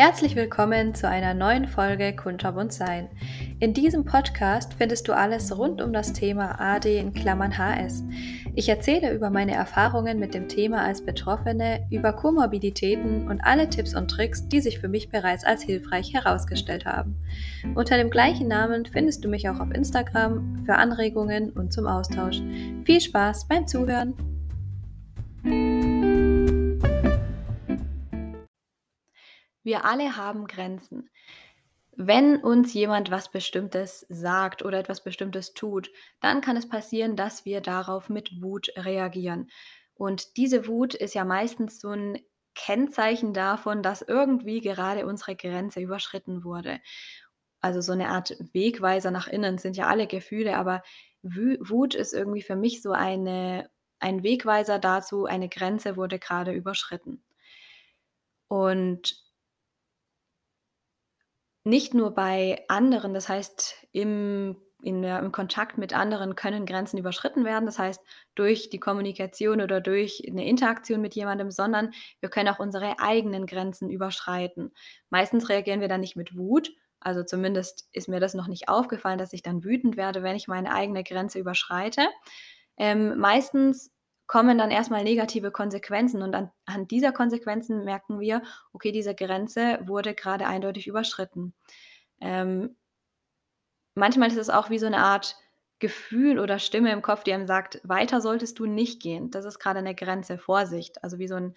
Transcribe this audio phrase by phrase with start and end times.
[0.00, 3.08] Herzlich willkommen zu einer neuen Folge Kunterbunt Sein.
[3.58, 8.04] In diesem Podcast findest du alles rund um das Thema AD in Klammern HS.
[8.54, 13.96] Ich erzähle über meine Erfahrungen mit dem Thema als Betroffene, über Komorbiditäten und alle Tipps
[13.96, 17.16] und Tricks, die sich für mich bereits als hilfreich herausgestellt haben.
[17.74, 22.40] Unter dem gleichen Namen findest du mich auch auf Instagram für Anregungen und zum Austausch.
[22.84, 24.14] Viel Spaß beim Zuhören!
[29.68, 31.10] Wir alle haben Grenzen.
[31.94, 35.90] Wenn uns jemand was Bestimmtes sagt oder etwas Bestimmtes tut,
[36.22, 39.50] dann kann es passieren, dass wir darauf mit Wut reagieren.
[39.92, 42.18] Und diese Wut ist ja meistens so ein
[42.54, 46.80] Kennzeichen davon, dass irgendwie gerade unsere Grenze überschritten wurde.
[47.60, 50.82] Also so eine Art Wegweiser nach innen sind ja alle Gefühle, aber
[51.20, 57.22] Wut ist irgendwie für mich so eine, ein Wegweiser dazu, eine Grenze wurde gerade überschritten.
[58.48, 59.27] Und
[61.68, 67.44] nicht nur bei anderen, das heißt, im, in im Kontakt mit anderen können Grenzen überschritten
[67.44, 68.00] werden, das heißt,
[68.34, 73.44] durch die Kommunikation oder durch eine Interaktion mit jemandem, sondern wir können auch unsere eigenen
[73.46, 74.72] Grenzen überschreiten.
[75.10, 79.18] Meistens reagieren wir dann nicht mit Wut, also zumindest ist mir das noch nicht aufgefallen,
[79.18, 82.06] dass ich dann wütend werde, wenn ich meine eigene Grenze überschreite.
[82.76, 83.92] Ähm, meistens
[84.28, 90.14] kommen dann erstmal negative Konsequenzen und anhand dieser Konsequenzen merken wir, okay, diese Grenze wurde
[90.14, 91.54] gerade eindeutig überschritten.
[92.20, 92.76] Ähm,
[93.94, 95.36] manchmal ist es auch wie so eine Art
[95.80, 99.30] Gefühl oder Stimme im Kopf, die einem sagt, weiter solltest du nicht gehen.
[99.30, 101.02] Das ist gerade eine Grenze, Vorsicht.
[101.02, 101.54] Also wie so ein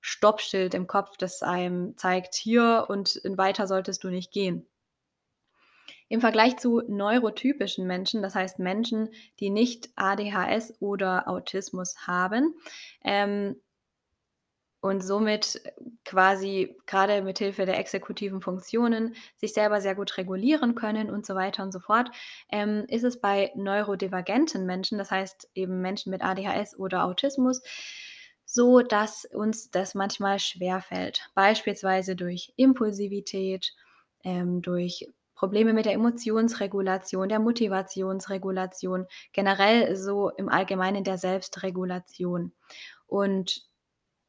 [0.00, 4.66] Stoppschild im Kopf, das einem zeigt, hier und weiter solltest du nicht gehen.
[6.08, 12.54] Im Vergleich zu neurotypischen Menschen, das heißt Menschen, die nicht ADHS oder Autismus haben,
[13.04, 13.56] ähm,
[14.80, 15.60] und somit
[16.04, 21.34] quasi gerade mit Hilfe der exekutiven Funktionen sich selber sehr gut regulieren können und so
[21.34, 22.10] weiter und so fort,
[22.50, 27.60] ähm, ist es bei neurodivergenten Menschen, das heißt eben Menschen mit ADHS oder Autismus,
[28.44, 31.28] so, dass uns das manchmal schwerfällt.
[31.34, 33.74] Beispielsweise durch Impulsivität,
[34.24, 35.06] ähm, durch
[35.38, 42.52] Probleme mit der Emotionsregulation, der Motivationsregulation, generell so im Allgemeinen der Selbstregulation.
[43.06, 43.62] Und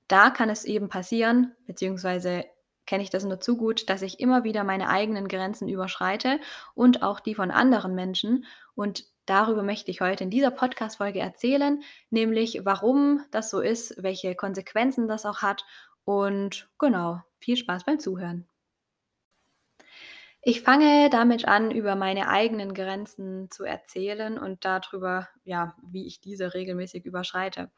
[0.07, 2.45] da kann es eben passieren, beziehungsweise
[2.85, 6.39] kenne ich das nur zu gut, dass ich immer wieder meine eigenen Grenzen überschreite
[6.75, 8.45] und auch die von anderen Menschen.
[8.75, 11.81] Und darüber möchte ich heute in dieser Podcast-Folge erzählen,
[12.11, 15.65] nämlich warum das so ist, welche Konsequenzen das auch hat.
[16.05, 18.47] Und genau, viel Spaß beim Zuhören.
[20.49, 26.21] Ich fange damit an, über meine eigenen Grenzen zu erzählen und darüber, ja, wie ich
[26.21, 27.69] diese regelmäßig überschreite.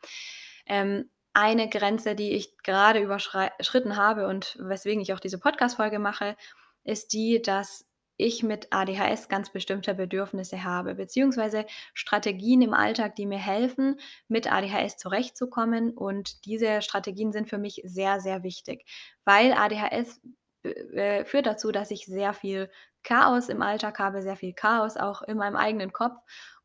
[0.66, 6.38] Ähm, eine Grenze, die ich gerade überschritten habe und weswegen ich auch diese Podcast-Folge mache,
[6.86, 13.26] ist die, dass ich mit ADHS ganz bestimmte Bedürfnisse habe, beziehungsweise Strategien im Alltag, die
[13.26, 14.00] mir helfen,
[14.30, 15.92] mit ADHS zurechtzukommen.
[15.92, 18.86] Und diese Strategien sind für mich sehr, sehr wichtig,
[19.26, 20.22] weil ADHS
[20.64, 22.70] äh, führt dazu, dass ich sehr viel
[23.04, 26.18] Chaos im Alltag habe, sehr viel Chaos auch in meinem eigenen Kopf.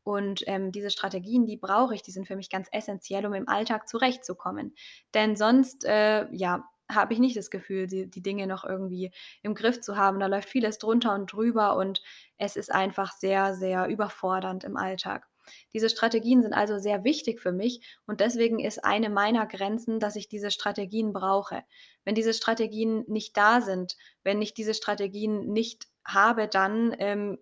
[0.03, 3.49] Und ähm, diese Strategien, die brauche ich, die sind für mich ganz essentiell, um im
[3.49, 4.73] Alltag zurechtzukommen.
[5.13, 9.11] Denn sonst, äh, ja, habe ich nicht das Gefühl, die, die Dinge noch irgendwie
[9.43, 10.19] im Griff zu haben.
[10.19, 12.01] Da läuft vieles drunter und drüber und
[12.37, 15.27] es ist einfach sehr, sehr überfordernd im Alltag.
[15.73, 20.15] Diese Strategien sind also sehr wichtig für mich und deswegen ist eine meiner Grenzen, dass
[20.15, 21.63] ich diese Strategien brauche.
[22.03, 27.37] Wenn diese Strategien nicht da sind, wenn ich diese Strategien nicht habe, dann ähm,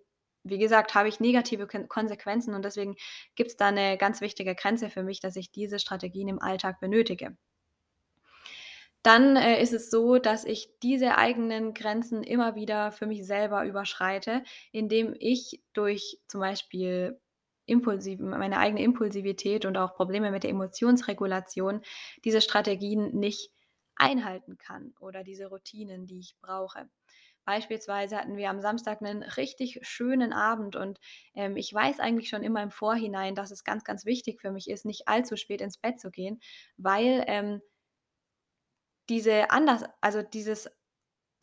[0.46, 2.96] wie gesagt, habe ich negative Konsequenzen und deswegen
[3.36, 6.80] gibt es da eine ganz wichtige Grenze für mich, dass ich diese Strategien im Alltag
[6.80, 7.36] benötige.
[9.06, 13.66] Dann äh, ist es so, dass ich diese eigenen Grenzen immer wieder für mich selber
[13.66, 17.20] überschreite, indem ich durch zum Beispiel
[17.66, 21.82] impulsiv, meine eigene Impulsivität und auch Probleme mit der Emotionsregulation
[22.24, 23.52] diese Strategien nicht
[23.96, 26.90] einhalten kann oder diese Routinen, die ich brauche.
[27.46, 31.00] Beispielsweise hatten wir am Samstag einen richtig schönen Abend und
[31.36, 34.68] ähm, ich weiß eigentlich schon immer im Vorhinein, dass es ganz, ganz wichtig für mich
[34.70, 36.40] ist, nicht allzu spät ins Bett zu gehen,
[36.78, 37.62] weil ähm,
[39.10, 40.70] diese anders, also dieses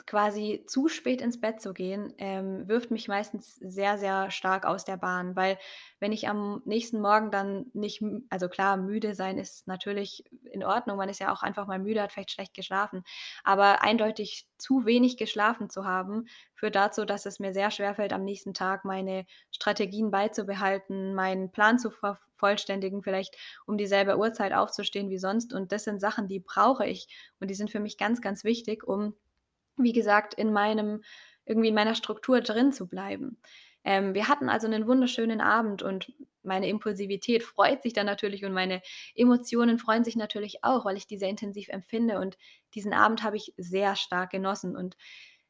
[0.05, 4.83] quasi zu spät ins Bett zu gehen, ähm, wirft mich meistens sehr, sehr stark aus
[4.85, 5.57] der Bahn, weil
[5.99, 10.97] wenn ich am nächsten Morgen dann nicht, also klar, müde sein ist natürlich in Ordnung,
[10.97, 13.03] man ist ja auch einfach mal müde, hat vielleicht schlecht geschlafen,
[13.43, 18.13] aber eindeutig zu wenig geschlafen zu haben, führt dazu, dass es mir sehr schwer fällt,
[18.13, 23.35] am nächsten Tag meine Strategien beizubehalten, meinen Plan zu vervollständigen, vielleicht
[23.65, 25.53] um dieselbe Uhrzeit aufzustehen wie sonst.
[25.53, 27.07] Und das sind Sachen, die brauche ich.
[27.39, 29.15] Und die sind für mich ganz, ganz wichtig, um
[29.77, 31.03] wie gesagt, in meinem
[31.45, 33.37] irgendwie in meiner Struktur drin zu bleiben.
[33.85, 38.53] Ähm, wir hatten also 'nen wunderschönen Abend und meine Impulsivität freut sich dann natürlich und
[38.53, 38.81] meine
[39.15, 42.37] Emotionen freuen sich natürlich auch, weil ich die sehr intensiv empfinde und
[42.75, 44.95] diesen Abend habe ich sehr stark genossen und,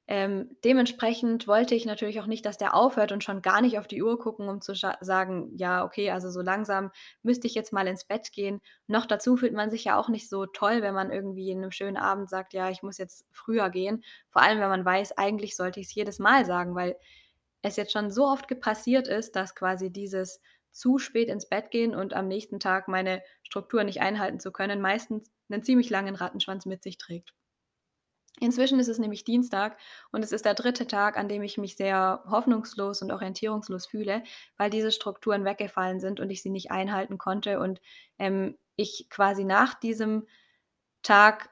[0.08, 3.88] ähm, dementsprechend wollte ich natürlich auch nicht, dass der aufhört und schon gar nicht auf
[3.88, 6.92] die Uhr gucken, um zu sagen: „Ja, okay, also so langsam
[7.24, 10.30] müsste ich jetzt mal ins Bett gehen.“ Noch dazu fühlt man sich ja auch nicht
[10.30, 13.70] so toll, wenn man irgendwie in 'nem schönen Abend sagt: „Ja, ich muss jetzt früher
[13.70, 16.98] gehen.“ Vor allem, wenn man weiß, eigentlich sollte ich's jedes Mal sagen, weil
[17.64, 20.42] es jetzt schon so oft passiert ist, dass quasi dieses
[20.72, 24.82] zu spät ins Bett gehen und am nächsten Tag meine Struktur nicht einhalten zu können,
[24.82, 27.34] meistens 'nen ziemlich langen Rattenschwanz mit sich trägt.
[28.40, 29.78] Inzwischen ist es nämlich Dienstag
[30.12, 30.88] und es ist der 3.
[30.88, 34.24] Tag, an dem ich mich sehr hoffnungslos und orientierungslos fühle,
[34.58, 37.80] weil diese Strukturen weggefallen sind und ich sie nicht einhalten konnte und,
[38.18, 40.26] ähm, ich quasi nach diesem
[41.04, 41.50] Tag,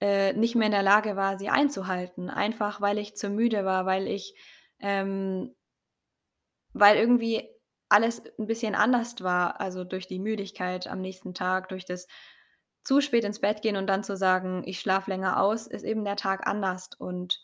[0.00, 3.86] äh, nicht mehr in der Lage war, sie einzuhalten, einfach weil ich zu müde war,
[3.86, 4.36] weil ich,
[4.80, 5.54] ähm
[6.76, 7.48] weil irgendwie
[7.88, 12.08] alles 'n bisschen anders war, also durch die Müdigkeit am nächsten Tag, durch das
[12.84, 16.04] zu spät ins Bett gehen und dann zu sagen: „Ich schlafe länger aus“, ist eben
[16.04, 17.40] der Tag anders und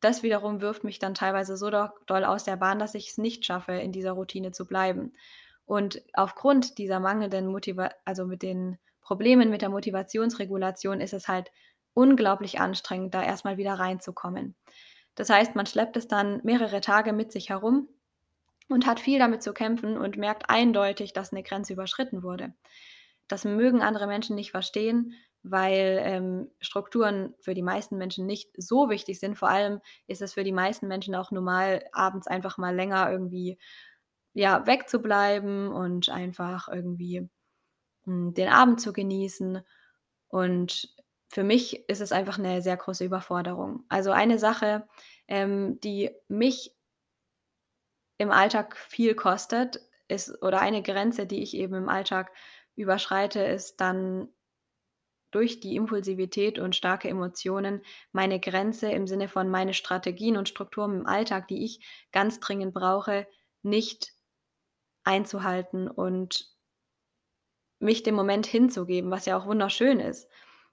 [0.00, 3.44] das wiederum wirft mich dann teilweise so do doll aus der Bahn, dass ich's nicht
[3.46, 5.12] schaffe, in dieser Routine zu bleiben.
[5.66, 11.50] Und aufgrund dieser mangelnden Motiva also mit den Problemen mit der Motivationsregulation ist es halt
[11.94, 14.56] unglaublich anstrengend, da erst mal wieder reinzukommen.
[15.16, 17.88] Das heißt, man schleppt es dann mehrere Tage mit sich herum
[18.68, 22.54] und hat viel damit zu kämpfen und merkt eindeutig, dass 'ne Grenze überschritten wurde.
[23.32, 28.90] Das mögen andere Menschen nicht verstehen, weil, ähm, Strukturen für die meisten Menschen nicht so
[28.90, 29.36] wichtig sind.
[29.38, 33.58] Vor allem ist es für die meisten Menschen auch normal, abends einfach mal länger irgendwie,
[34.34, 37.28] ja, wegzubleiben und einfach irgendwie,
[38.04, 39.62] hm, den Abend zu genießen.
[40.28, 40.94] Und
[41.30, 43.84] für mich ist es einfach 'ne sehr große Überforderung.
[43.90, 44.88] Also eine Sache,
[45.28, 46.74] ähm, die mich
[48.18, 52.32] im Alltag viel kostet, ist oder eine Grenze, die ich eben im Alltag
[52.76, 54.28] überschreite, ist dann
[55.30, 57.82] durch die Impulsivität und starke Emotionen
[58.12, 61.80] meine Grenze im Sinne von meine Strategien und Strukturen im Alltag, die ich
[62.12, 63.26] ganz dringend brauche,
[63.62, 64.12] nicht
[65.04, 66.52] einzuhalten und
[67.80, 70.28] mich dem Moment hinzugeben, was ja auch wunderschön ist.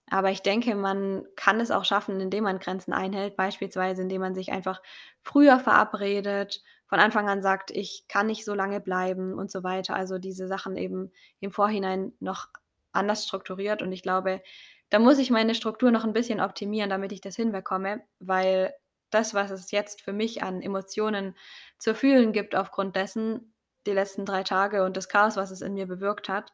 [0.09, 4.35] Aber ich denke, man kann es auch schaffen, indem man Grenzen einhält, beispielsweise indem man
[4.35, 4.81] sich einfach
[5.21, 9.95] früher verabredet, von Anfang an sagt: „Ich kann nicht so lange bleiben“ und so weiter.
[9.95, 12.47] Also diese Sachen eben im Vorhinein noch
[12.94, 14.41] anders strukturiert und ich glaube,
[14.89, 18.74] da muss ich meine Struktur noch 'n bisschen optimieren, damit ich das hinbekomme, weil
[19.12, 21.36] das, was es jetzt für mich an Emotionen
[21.80, 23.53] zu fühlen gibt aufgrund dessen,
[23.88, 26.53] die letzten 3 Tage und das Chaos, was es in mir bewirkt hat,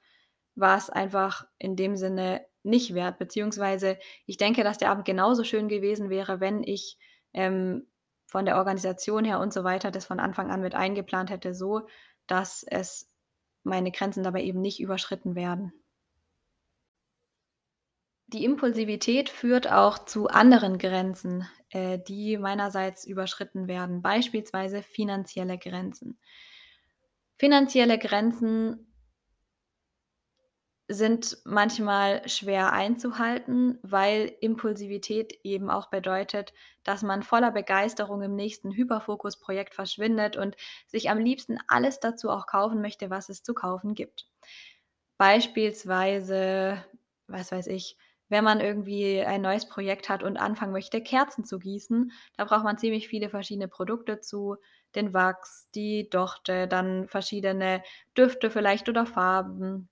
[0.55, 3.19] war's einfach in dem Sinne nicht wert.
[3.19, 6.97] Beziehungsweise ich denke, dass der Abend genauso schön gewesen wäre, wenn ich,
[7.33, 7.87] ähm,
[8.35, 11.87] von der Organisation her und so weiter das von Anfang an mit eingeplant hätte, so,
[12.27, 13.09] dass es
[13.63, 15.71] meine Grenzen dabei eben nicht überschritten werden.
[18.27, 26.19] Die Impulsivität führt auch zu anderen Grenzen, äh, die meinerseits überschritten werden, beispielsweise finanzielle Grenzen.
[27.37, 28.93] Finanzielle Grenzen
[30.87, 38.71] sind manchmal schwer einzuhalten, weil Impulsivität eben auch bedeutet, dass man voller Begeisterung im nächsten
[38.71, 40.55] Hyperfokusprojekt verschwindet und
[40.87, 44.27] sich am liebsten alles dazu auch kaufen möchte, was es zu kaufen gibt.
[45.17, 46.83] Beispielsweise,
[47.27, 47.97] was weiß ich,
[48.29, 52.63] wenn man irgendwie ein neues Projekt hat und anfangen möchte, Kerzen zu gießen, da braucht
[52.63, 54.57] man ziemlich viele verschiedene Produkte zu,
[54.95, 57.83] den Wachs, die Dochte, dann verschiedene
[58.17, 59.89] Düfte vielleicht oder Farben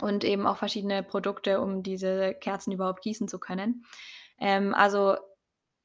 [0.00, 3.84] und eben auch verschiedene Produkte, um diese Kerzen überhaupt gießen zu können.
[4.40, 5.16] Ähm, also,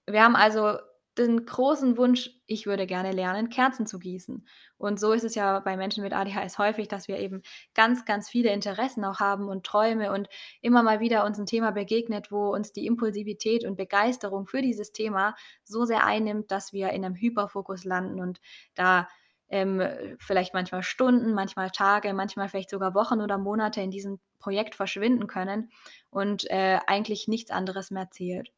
[0.07, 0.77] wir haben also
[1.17, 4.47] den großen Wunsch: „Ich würde gerne lernen, Kerzen zu gießen.“
[4.77, 7.41] Und so ist es ja bei Menschen mit ADHS häufig, dass wir eben
[7.75, 10.29] ganz, ganz viele Interessen auch haben und Träume und
[10.61, 14.91] immer mal wieder uns 'n Thema begegnet, wo uns die Impulsivität und Begeisterung für dieses
[14.93, 18.39] Thema so sehr einnimmt, dass wir in 'nem Hyperfokus landen und
[18.75, 19.07] da,
[19.49, 19.81] ähm,
[20.19, 25.27] vielleicht manchmal Stunden, manchmal Tage, manchmal vielleicht sogar Wochen oder Monate in diesem Projekt verschwinden
[25.27, 25.69] können
[26.09, 28.51] und, äh, eigentlich nichts anderes mehr zählt.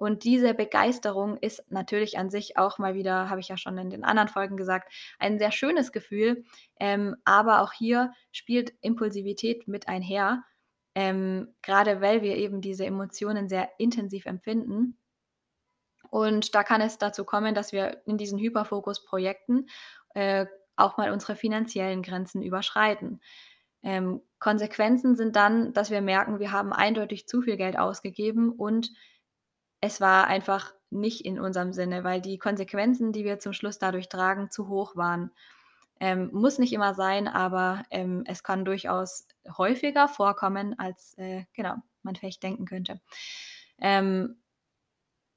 [0.00, 3.90] Und diese Begeisterung ist natürlich an sich auch mal wieder, habe ich ja schon in
[3.90, 6.44] den anderen Folgen gesagt, ein sehr schönes Gefühl,
[6.80, 10.42] ähm, aber auch hier spielt Impulsivität mit einher,
[10.94, 14.96] ähm, grade weil wir eben diese Emotionen sehr intensiv empfinden.
[16.08, 19.68] Und da kann es dazu kommen, dass wir in diesen Hyperfokusprojekten,
[20.14, 23.20] äh, auch mal unsere finanziellen Grenzen überschreiten.
[23.82, 28.90] Ähm, Konsequenzen sind dann, dass wir merken, wir haben eindeutig zu viel Geld ausgegeben und
[29.80, 34.08] es war einfach nicht in unserem Sinne, weil die Konsequenzen, die wir zum Schluss dadurch
[34.08, 35.30] tragen, zu hoch waren.
[36.00, 41.74] Ähm, muss nicht immer sein, aber, ähm, es kann durchaus häufiger vorkommen, als, äh, genau,
[42.02, 43.00] man vielleicht denken könnte.
[43.78, 44.40] Ähm,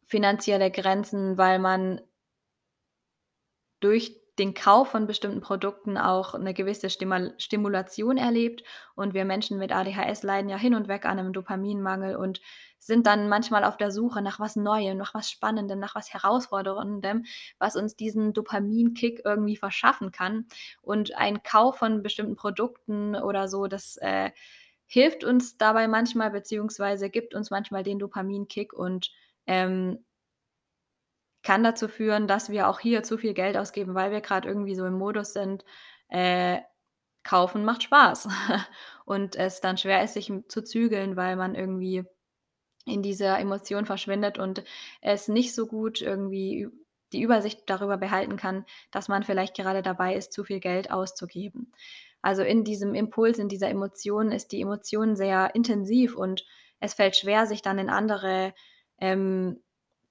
[0.05, 2.01] finanzielle Grenzen, weil man
[3.79, 8.63] durch den Kauf von bestimmten Produkten auch 'ne gewisse Stimal Stimulation erlebt
[8.95, 12.41] und wir Menschen mit ADHS leiden ja hin und weg an 'nem Dopaminmangel und
[12.79, 17.25] sind dann manchmal auf der Suche nach was Neuem, nach was Spannendem, nach was Herausforderndem,
[17.59, 20.47] was uns diesen Dopaminkick irgendwie verschaffen kann.
[20.81, 24.31] Und ein Kauf von bestimmten Produkten oder so, das, äh,
[24.87, 29.11] hilft uns dabei manchmal beziehungsweise gibt uns manchmal den Dopaminkick und,
[29.47, 30.03] ähm
[31.43, 34.75] kann dazu führen, dass wir auch hier zu viel Geld ausgeben, weil wir grad irgendwie
[34.75, 35.63] so im Modus sind,
[36.09, 36.59] äh,
[37.23, 38.27] kaufen macht Spaß
[39.05, 42.03] und es dann schwer ist, sich, zu zügeln, weil man irgendwie
[42.85, 44.63] in dieser Emotion verschwindet und
[45.01, 46.67] es nicht so gut irgendwie
[47.13, 51.71] die Übersicht darüber behalten kann, dass man vielleicht gerade dabei ist, zu viel Geld auszugeben.
[52.21, 56.45] Also, in diesem Impuls, in dieser Emotion ist die Emotion sehr intensiv und
[56.79, 58.53] es fällt schwer, sich dann in andere,
[58.97, 59.62] ähm,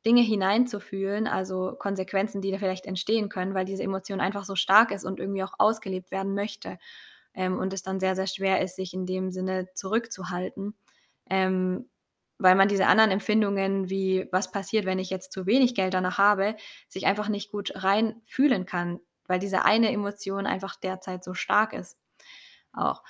[0.06, 4.90] Dinge hineinzufühlen, also Konsequenzen, die da vielleicht entstehen können, weil diese Emotion einfach so stark
[4.92, 6.78] ist und irgendwie auch ausgelebt werden möchte,
[7.34, 10.74] ähm, und es dann sehr, sehr schwer ist, sich in dem Sinne zurückzuhalten,
[11.30, 11.88] ähm,
[12.38, 16.18] weil man diese anderen Empfindungen wie: „Was passiert, wenn ich jetzt zu wenig Geld danach
[16.18, 16.56] habe?“,
[16.88, 21.98] sich einfach nicht gut reinfühlen kann, weil diese eine Emotion einfach derzeit so stark ist
[22.72, 23.02] auch.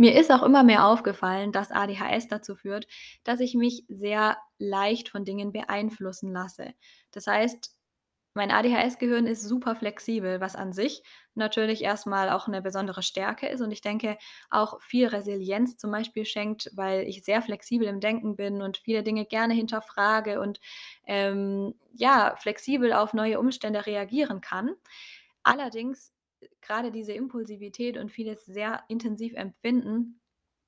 [0.00, 2.86] Mir ist auch immer mehr aufgefallen, dass ADHS dazu führt,
[3.22, 6.72] dass ich mich sehr leicht von Dingen beeinflussen lasse.
[7.10, 7.70] Das heißt,
[8.34, 11.02] mein ADHS-Gehirn ist super flexibel, was an sich
[11.34, 14.16] natürlich erst mal auch 'ne besondere Stärke ist und ich denke,
[14.50, 19.02] auch viel Resilienz zum Beispiel schenkt, weil ich sehr flexibel im Denken bin und viele
[19.02, 20.60] Dinge gerne hinterfrage und,
[21.06, 24.74] ähm, ja, flexibel auf neue Umstände reagieren kann.
[25.42, 26.12] Allerdings,
[26.62, 30.20] grade diese Impulsivität und vieles sehr intensiv empfinden,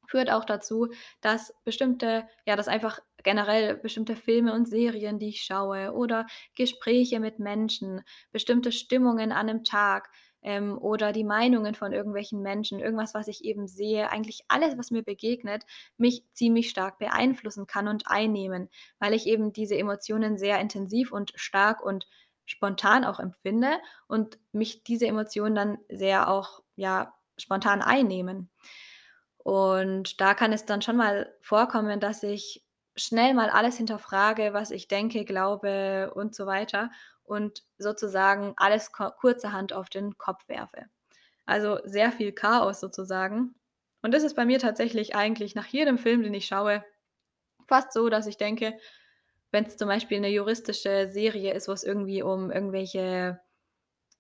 [0.09, 0.89] führt auch dazu,
[1.21, 7.21] dass bestimmte ja, dass einfach generell bestimmte Filme und Serien, die ich schaue oder Gespräche
[7.21, 10.11] mit Menschen, bestimmte Stimmungen an 'nem Tag,
[10.43, 14.91] ähm, oder die Meinungen von irgendwelchen Menschen, irgendwas, was ich eben sehe, eigentlich alles, was
[14.91, 15.65] mir begegnet,
[15.99, 18.69] mich ziemlich stark beeinflussen kann und einnehmen,
[18.99, 22.07] weil ich eben diese Emotionen sehr intensiv und stark und
[22.45, 28.51] spontan auch empfinde und mich diese Emotionen dann sehr auch, ja, spontan einnehmen.
[29.39, 34.71] Und da kann es dann schon mal vorkommen, dass ich schnell mal alles hinterfrage, was
[34.71, 36.91] ich denke, glaube und so weiter
[37.25, 40.87] und sozusagen alles kurzerhand auf den Kopf werfe.
[41.47, 43.55] Also, sehr viel Chaos sozusagen.
[44.03, 46.85] Und das ist bei mir tatsächlich eigentlich nach jedem Film, den ich schaue,
[47.67, 48.79] fast so, dass ich denke,
[49.53, 53.41] wenn's zum Beispiel 'ne juristische Serie ist, wo es irgendwie um irgendwelche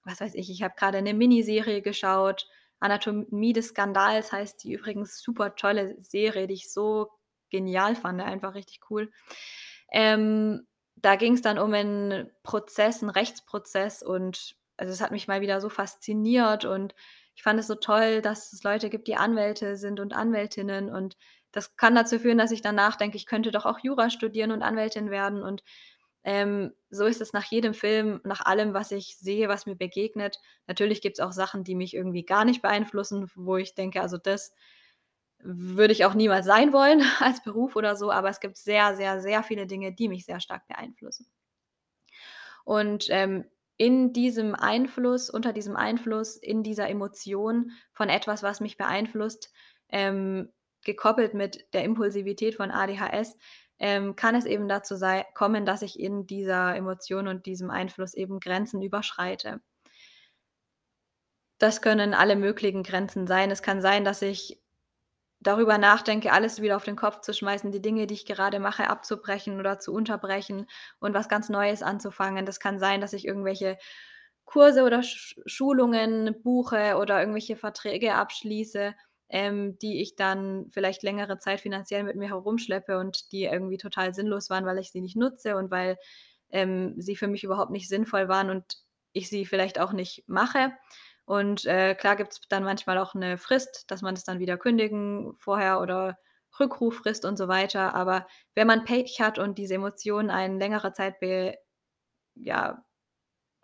[0.05, 2.49] was weiß ich, ich habe grade 'ne Miniserie geschaut,
[2.81, 7.09] „Anatomie des Skandals“ heißt die übrigens, super tolle Serie, die ich so
[7.51, 9.11] genial fand, einfach richtig cool.
[9.93, 15.41] Ähm, da ging's dann um 'n Prozess 'n Rechtsprozess und also, es hat mich mal
[15.43, 16.95] wieder so fasziniert und
[17.37, 21.17] ich fand es so toll, dass es Leute gibt, die Anwälte sind und Anwältinnen und
[21.53, 24.63] das kann dazu führen, dass ich danach denke, ich könnte doch auch Jura studieren und
[24.63, 25.63] Anwältin werden und,
[26.25, 30.39] ähm, so ist es nach jedem Film, nach allem, was ich sehe, was mir begegnet.
[30.69, 34.53] Natürlich gibt's auch Sachen, die mich irgendwie gar nicht beeinflussen, wo ich denke, also, das
[35.41, 39.21] würde ich auch niemals sein wollen als Beruf oder so, aber es gibt sehr, sehr,
[39.21, 41.27] sehr viele Dinge, die mich sehr stark beeinflussen.
[42.65, 43.45] Und, ähm,
[43.79, 49.51] in diesem Einfluss unter diesem Einfluss, in dieser Emotion von etwas, was mich beeinflusst,
[49.89, 50.53] ähm,
[50.85, 53.37] gekoppelt mit der Impulsivität von ADHS,
[53.79, 58.15] ähm, kann es eben dazu sei kommen, dass ich in dieser Emotion und diesem Einfluss
[58.15, 59.61] eben Grenzen überschreite.
[61.59, 63.51] Das können alle möglichen Grenzen sein.
[63.51, 64.61] Es kann sein, dass ich
[65.41, 68.89] darüber nachdenke, alles wieder auf den Kopf zu schmeißen, die Dinge, die ich gerade mache,
[68.89, 70.67] abzubrechen oder zu unterbrechen
[71.01, 72.47] und was ganz Neues anzufangen.
[72.47, 73.79] Das kann sein, dass ich irgendwelche
[74.45, 78.95] Kurse oder Sch Schulungen buche oder irgendwelche Verträge abschließe,
[79.33, 84.15] ähm, die ich dann vielleicht längere Zeit finanziell mit mir herumschleppe und die irgendwie total
[84.15, 85.99] sinnlos waren, weil ich sie nicht nutze und weil,
[86.51, 88.79] ähm, sie für mich überhaupt nicht sinnvoll waren und
[89.15, 90.73] ich sie vielleicht auch nicht mache.
[91.27, 95.35] Und, äh, klar gibt's dann manchmal auch 'ne Frist, dass man das dann wieder kündigen
[95.37, 96.19] vorher oder
[96.61, 97.95] Rückruffrist und so weiter.
[97.95, 101.57] Aber wenn man Pech hat und diese Emotionen einen längere Zeit be
[102.37, 102.85] ja,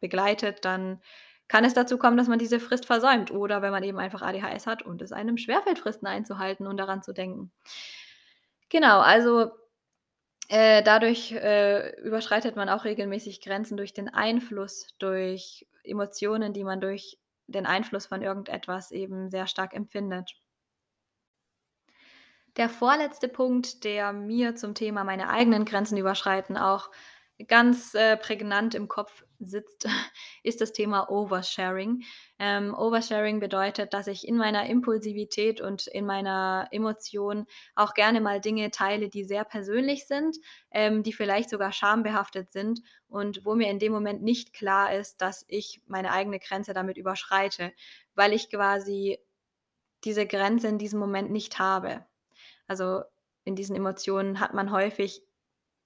[0.00, 1.02] begleitet, dann
[1.48, 4.66] kann es dazu kommen, dass man diese Frist versäumt oder wenn man eben einfach ADHS
[4.66, 7.52] hat und es einem schwerfällt, Fristen einzuhalten und daran zu denken.
[8.70, 9.50] Genau, also
[10.50, 16.80] Äh, dadurch, äh, überschreitet man auch regelmäßig Grenzen durch den Einfluss, durch Emotionen, die man
[16.80, 20.34] durch den Einfluss von irgendetwas eben sehr stark empfindet.
[22.56, 26.90] Der vorletzte Punkt, der mir zum Thema meine eigenen Grenzen überschreiten auch
[27.46, 29.86] ganz, äh, prägnant im Kopf sitzt,
[30.42, 32.02] ist das Thema Oversharing.
[32.38, 38.40] Ähm, Oversharing bedeutet, dass ich in meiner Impulsivität und in meiner Emotion auch gerne mal
[38.40, 40.36] Dinge teile, die sehr persönlich sind,
[40.70, 45.20] ähm, die vielleicht sogar schambehaftet sind und wo mir in dem Moment nicht klar ist,
[45.20, 47.72] dass ich meine eigene Grenze damit überschreite,
[48.14, 49.18] weil ich quasi
[50.04, 52.06] diese Grenze in diesem Moment nicht habe.
[52.66, 53.02] Also,
[53.44, 55.22] in diesen Emotionen hat man häufig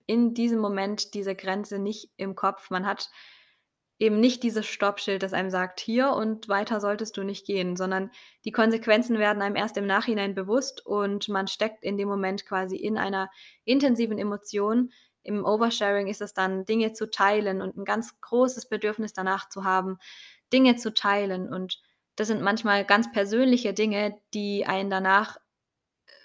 [0.07, 2.71] in diesem Moment diese Grenze nicht im Kopf.
[2.71, 3.11] Man hat
[4.03, 8.11] eben nicht dieses Stoppschild, das einem sagt: „Hier und weiter solltest du nicht gehen“, sondern
[8.45, 12.77] die Konsequenzen werden einem erst im Nachhinein bewusst und man steckt in dem Moment quasi
[12.77, 13.31] in einer
[13.65, 14.93] intensiven Emotion.
[15.23, 19.65] Im Oversharing ist es dann, Dinge zu teilen und 'n ganz großes Bedürfnis danach zu
[19.65, 19.99] haben,
[20.53, 21.49] Dinge zu teilen.
[21.53, 21.81] Und
[22.17, 25.39] das sind manchmal ganz persönliche Dinge, die einen danach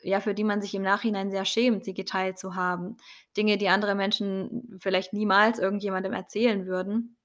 [0.04, 2.98] ja, für die man sich im Nachhinein sehr schämt, sie geteilt zu haben.
[3.36, 7.17] Dinge, die andere Menschen vielleicht niemals irgendjemandem erzählen würden.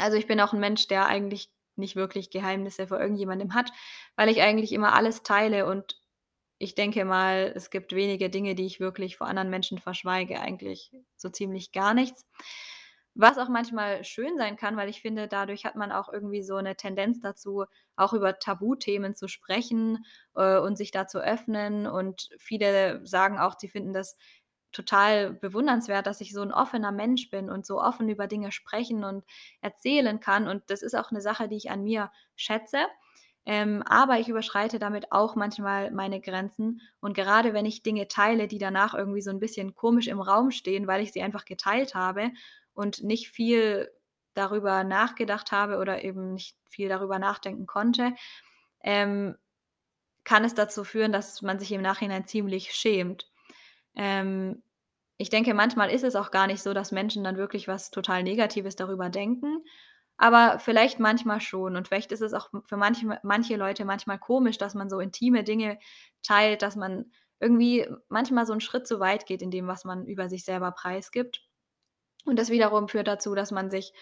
[0.00, 3.70] Also, ich bin auch 'n Mensch, der eigentlich nicht wirklich Geheimnisse vor irgendjemandem hat,
[4.16, 6.00] weil ich eigentlich immer alles teile und
[6.58, 10.92] ich denke mal, es gibt wenige Dinge, die ich wirklich vor anderen Menschen verschweige, eigentlich
[11.16, 12.26] so ziemlich gar nichts.
[13.16, 16.58] Was auch manchmal schön sein kann, weil ich finde, dadurch hat man auch irgendwie so
[16.60, 17.64] 'ne Tendenz dazu,
[17.96, 20.04] auch über Tabuthemen zu sprechen,
[20.36, 21.86] äh, und sich da zu öffnen.
[21.88, 24.16] Und viele sagen auch, sie finden das
[24.76, 29.04] total bewundernswert, dass ich so 'n offener Mensch bin und so offen über Dinge sprechen
[29.04, 29.24] und
[29.62, 30.48] erzählen kann.
[30.48, 32.78] Und das ist auch 'ne Sache, die ich an mir schätze.
[33.46, 36.80] Ähm, aber ich überschreite damit auch manchmal meine Grenzen.
[37.00, 40.50] Und gerade wenn ich Dinge teile, die danach irgendwie so 'n bisschen komisch im Raum
[40.52, 42.32] stehen, weil ich sie einfach geteilt habe
[42.74, 43.90] und nicht viel
[44.34, 48.14] darüber nachgedacht habe oder eben nicht viel darüber nachdenken konnte,
[48.82, 49.36] ähm,
[50.24, 53.30] kann es dazu führen, dass man sich im Nachhinein ziemlich schämt.
[53.96, 54.62] Ähm,
[55.18, 58.22] ich denke, manchmal ist es auch gar nicht so, dass Menschen dann wirklich was total
[58.22, 59.64] Negatives darüber denken,
[60.18, 61.76] aber vielleicht manchmal schon.
[61.76, 65.44] Und vielleicht ist es auch für manche manche Leute manchmal komisch, dass man so intime
[65.44, 65.78] Dinge
[66.22, 70.06] teilt, dass man irgendwie manchmal so 'n Schritt zu weit geht in dem, was man
[70.06, 71.42] über sich selber preisgibt.
[72.26, 73.92] Und das wiederum führt dazu, dass man sich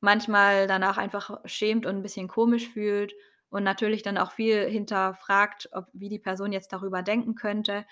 [0.00, 3.14] manchmal danach einfach schämt und 'n bisschen komisch fühlt
[3.50, 7.86] und natürlich dann auch viel hinterfragt, ob wie die Person jetzt darüber denken könnte.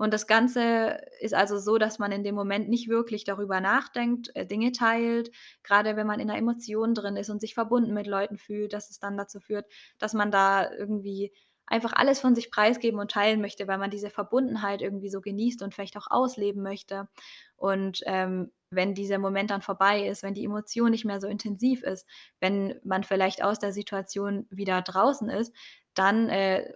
[0.00, 4.34] Und das Ganze ist also so, dass man in dem Moment nicht wirklich darüber nachdenkt,
[4.34, 5.30] äh, Dinge teilt,
[5.62, 8.90] grade wenn man in 'ner Emotion drin ist und sich verbunden mit Leuten fühlt, dass
[8.90, 9.66] es dann dazu führt,
[9.98, 11.32] dass man da irgendwie
[11.66, 15.62] einfach alles von sich preisgeben und teilen möchte, weil man diese Verbundenheit irgendwie so genießt
[15.62, 17.08] und vielleicht auch ausleben möchte.
[17.56, 21.82] Und, ähm, wenn dieser Moment dann vorbei ist, wenn die Emotion nicht mehr so intensiv
[21.82, 22.06] ist,
[22.40, 25.52] wenn man vielleicht aus der Situation wieder draußen ist,
[25.94, 26.74] dann, äh,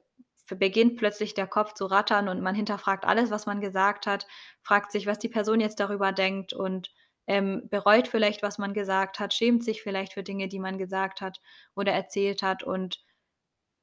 [0.48, 4.26] beginnt plötzlich der Kopf zu rattern und man hinterfragt alles, was man gesagt hat,
[4.62, 6.90] fragt sich, was die Person jetzt darüber denkt und,
[7.26, 11.20] ähm, bereut vielleicht, was man gesagt hat, schämt sich vielleicht für Dinge, die man gesagt
[11.22, 11.40] hat
[11.74, 12.62] oder erzählt hat.
[12.62, 13.02] Und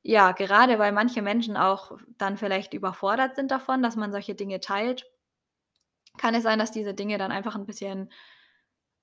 [0.04, 4.60] ja, gerade weil manche Menschen auch dann vielleicht überfordert sind davon, dass man solche Dinge
[4.62, 5.06] teilt,
[6.18, 8.10] kann es sein, dass diese Dinge dann einfach 'n bisschen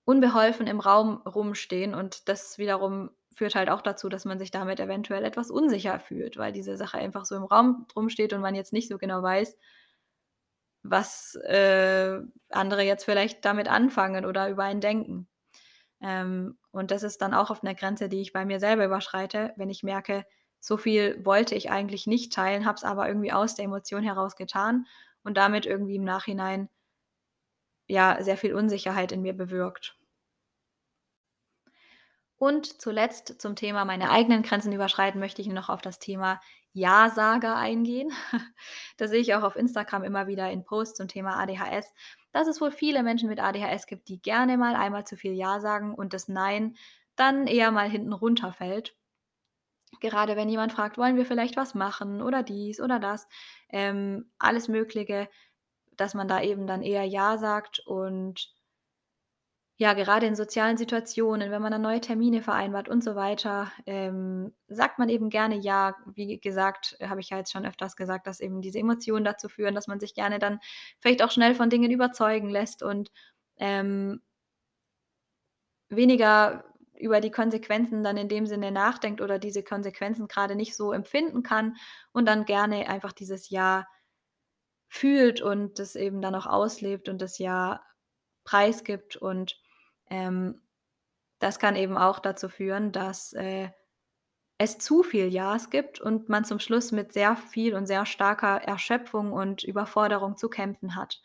[0.04, 4.80] unbeholfen im Raum rumstehen und das wiederum führt halt auch dazu, dass man sich damit
[4.80, 8.72] eventuell etwas unsicher fühlt, weil diese Sache einfach so im Raum rumsteht und man jetzt
[8.74, 9.56] nicht so genau weiß
[10.84, 12.20] was, äh,
[12.50, 15.28] andere jetzt vielleicht damit anfangen oder über einen denken.
[16.02, 19.52] Ähm, und das ist dann auch oft 'ne Grenze, die ich bei mir selber überschreite,
[19.56, 20.24] wenn ich merke,
[20.60, 24.36] so viel wollte ich eigentlich nicht teilen, habe es aber irgendwie aus der Emotion heraus
[24.36, 24.86] getan
[25.24, 26.68] und damit irgendwie im Nachhinein
[27.86, 29.97] ja, sehr viel Unsicherheit in mir bewirkt.
[32.38, 36.40] Und zuletzt zum Thema meine eigenen Grenzen überschreiten, möchte ich noch auf das Thema
[36.72, 38.12] Ja-Sager eingehen.
[38.96, 41.92] Da sehe ich auch auf Instagram immer wieder in Posts zum Thema ADHS,
[42.32, 45.60] dass es wohl viele Menschen mit ADHS gibt, die gerne mal einmal zu viel Ja
[45.60, 46.76] sagen und das Nein
[47.16, 48.96] dann eher mal hinten runterfällt.
[50.00, 53.26] Gerade wenn jemand fragt: „Wollen wir vielleicht was machen?“ oder dies oder das,
[53.70, 55.28] ähm, alles Mögliche,
[55.96, 58.54] dass man da eben dann eher Ja sagt und
[59.80, 64.52] ja, gerade in sozialen Situationen, wenn man dann neue Termine vereinbart und so weiter, ähm,
[64.66, 65.94] sagt man eben gerne Ja.
[66.14, 69.76] Wie gesagt, habe ich ja jetzt schon öfters gesagt, dass eben diese Emotionen dazu führen,
[69.76, 70.58] dass man sich gerne dann
[70.98, 73.10] vielleicht auch schnell von Dingen überzeugen lässt und,
[73.58, 74.20] ähm
[75.90, 76.64] weniger
[76.98, 81.42] über die Konsequenzen dann in dem Sinne nachdenkt oder diese Konsequenzen grade nicht so empfinden
[81.42, 81.76] kann
[82.12, 83.86] und dann gerne einfach dieses Ja
[84.90, 87.82] fühlt und das eben dann auch auslebt und das ja
[88.44, 89.60] preisgibt und,
[90.10, 90.60] ähm,
[91.40, 93.70] das kann eben auch dazu führen, dass, äh,
[94.58, 98.56] es zu viel Ja's gibt und man zum Schluss mit sehr viel und sehr starker
[98.62, 101.22] Erschöpfung und Überforderung zu kämpfen hat.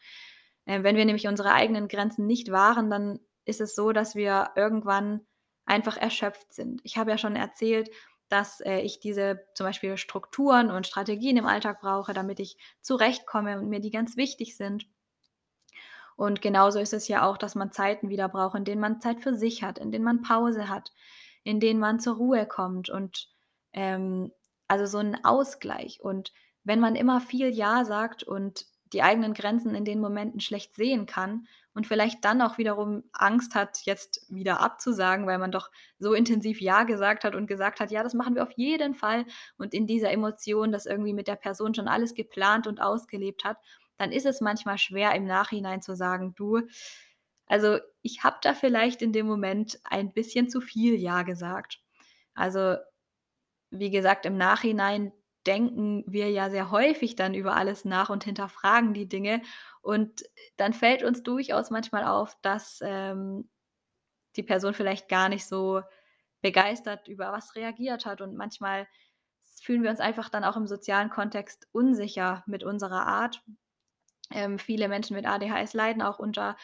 [0.66, 4.52] Äh, wenn wir nämlich unsere eigenen Grenzen nicht wahren, dann ist es so, dass wir
[4.56, 5.22] irgendwann
[5.66, 6.82] einfach erschöpft sind.
[6.84, 7.90] Ich habe ja schon erzählt,
[8.30, 13.60] dass, äh, ich diese zum Beispiel Strukturen und Strategien im Alltag brauche, damit ich zurechtkomme
[13.60, 14.86] und mir die ganz wichtig sind.
[16.18, 19.20] Und genauso ist es ja auch, dass man Zeiten wieder braucht, in denen man Zeit
[19.22, 20.92] für sich hat, in denen man Pause hat,
[21.44, 23.30] in denen man zur Ruhe kommt und,
[23.74, 24.32] ähm
[24.70, 26.00] also so 'n Ausgleich.
[26.02, 26.32] Und
[26.64, 31.06] wenn man immer viel „ja“ sagt und die eigenen Grenzen in den Momenten schlecht sehen
[31.06, 36.14] kann und vielleicht dann auch wiederum Angst hat, jetzt wieder abzusagen, weil man doch so
[36.14, 39.26] intensiv „ja“ gesagt hat und gesagt hat: „Ja, das machen wir auf jeden Fall“
[39.58, 43.58] und in dieser Emotion das irgendwie mit der Person schon alles geplant und ausgelebt hat,
[44.04, 46.62] dann ist es manchmal schwer, im Nachhinein zu sagen: „Du,
[47.48, 51.82] also, ich habe da vielleicht in dem Moment ein bisschen zu viel „ja“ gesagt.“
[52.36, 52.78] Also,
[53.72, 55.12] wie gesagt, im Nachhinein
[55.48, 59.42] denken wir ja sehr häufig dann über alles nach und hinterfragen die Dinge
[59.82, 60.24] und
[60.58, 63.50] dann fällt uns durchaus manchmal auf, dass, ähm,
[64.36, 65.82] die Person vielleicht gar nicht so
[66.42, 68.88] begeistert über was reagiert hat und manchmal
[69.62, 73.44] fühlen wir uns einfach dann auch im sozialen Kontext unsicher mit unserer Art.
[74.34, 76.58] Ähm, viele Menschen mit ADHS leiden auch unter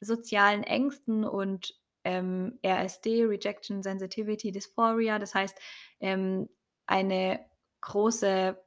[0.00, 1.74] sozialen Ängsten und,
[2.04, 5.58] ähm, RSD, Rejection Sensitivity Dysphoria, das heißt,
[6.00, 6.48] ähm,
[6.86, 7.40] eine
[7.80, 8.58] große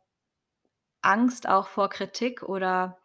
[1.01, 2.99] Angst auch vor Kritik oder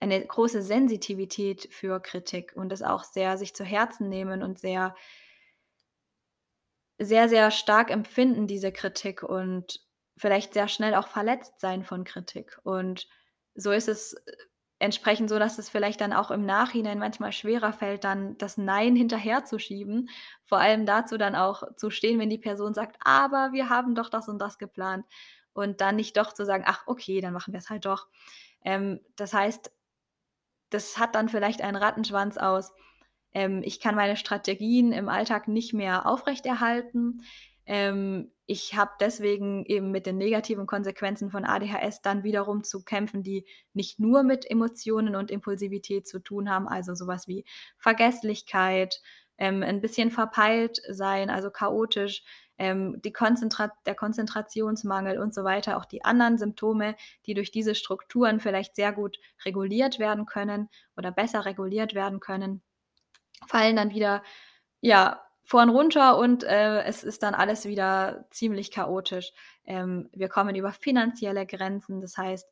[0.00, 4.94] eine große Sensitivität für Kritik und das auch sehr sich zu Herzen nehmen und sehr
[6.98, 9.80] sehr, sehr stark empfinden, diese Kritik und
[10.18, 12.58] vielleicht sehr schnell auch verletzt sein von Kritik.
[12.62, 13.08] Und
[13.54, 14.32] so ist es, äh,
[14.80, 18.96] entsprechend so, dass es vielleicht dann auch im Nachhinein manchmal schwerer fällt, dann das Nein
[18.96, 20.10] hinterherzuschieben.
[20.44, 24.10] Vor allem dazu dann auch zu stehen, wenn die Person sagt: „Aber wir haben doch
[24.10, 25.06] das und das geplant.“
[25.52, 28.08] Und dann nicht doch zu sagen: „Ach, okay, dann machen wir's halt doch.“
[28.64, 29.72] Ähm, das heißt,
[30.70, 32.72] das hat dann vielleicht einen Rattenschwanz aus,
[33.32, 37.22] ähm, ich kann meine Strategien im Alltag nicht mehr aufrechterhalten.
[37.66, 43.22] Ähm, ich habe deswegen eben mit den negativen Konsequenzen von ADHS dann wiederum zu kämpfen,
[43.22, 47.44] die nicht nur mit Emotionen und Impulsivität zu tun haben, also so was wie
[47.78, 49.00] Vergesslichkeit,
[49.38, 52.24] ähm, 'n bisschen verpeilt sein, also chaotisch,
[52.58, 55.76] ähm, die Konzentra der Konzentrationsmangel und so weiter.
[55.76, 61.12] Auch die anderen Symptome, die durch diese Strukturen vielleicht sehr gut reguliert werden können oder
[61.12, 62.62] besser reguliert werden können,
[63.48, 64.22] fallen dann wieder,
[64.82, 69.32] ja, vorn runter und, äh, es ist dann alles wieder ziemlich chaotisch.
[69.64, 72.46] Ähm, wir kommen über finanzielle Grenzen, das heißt,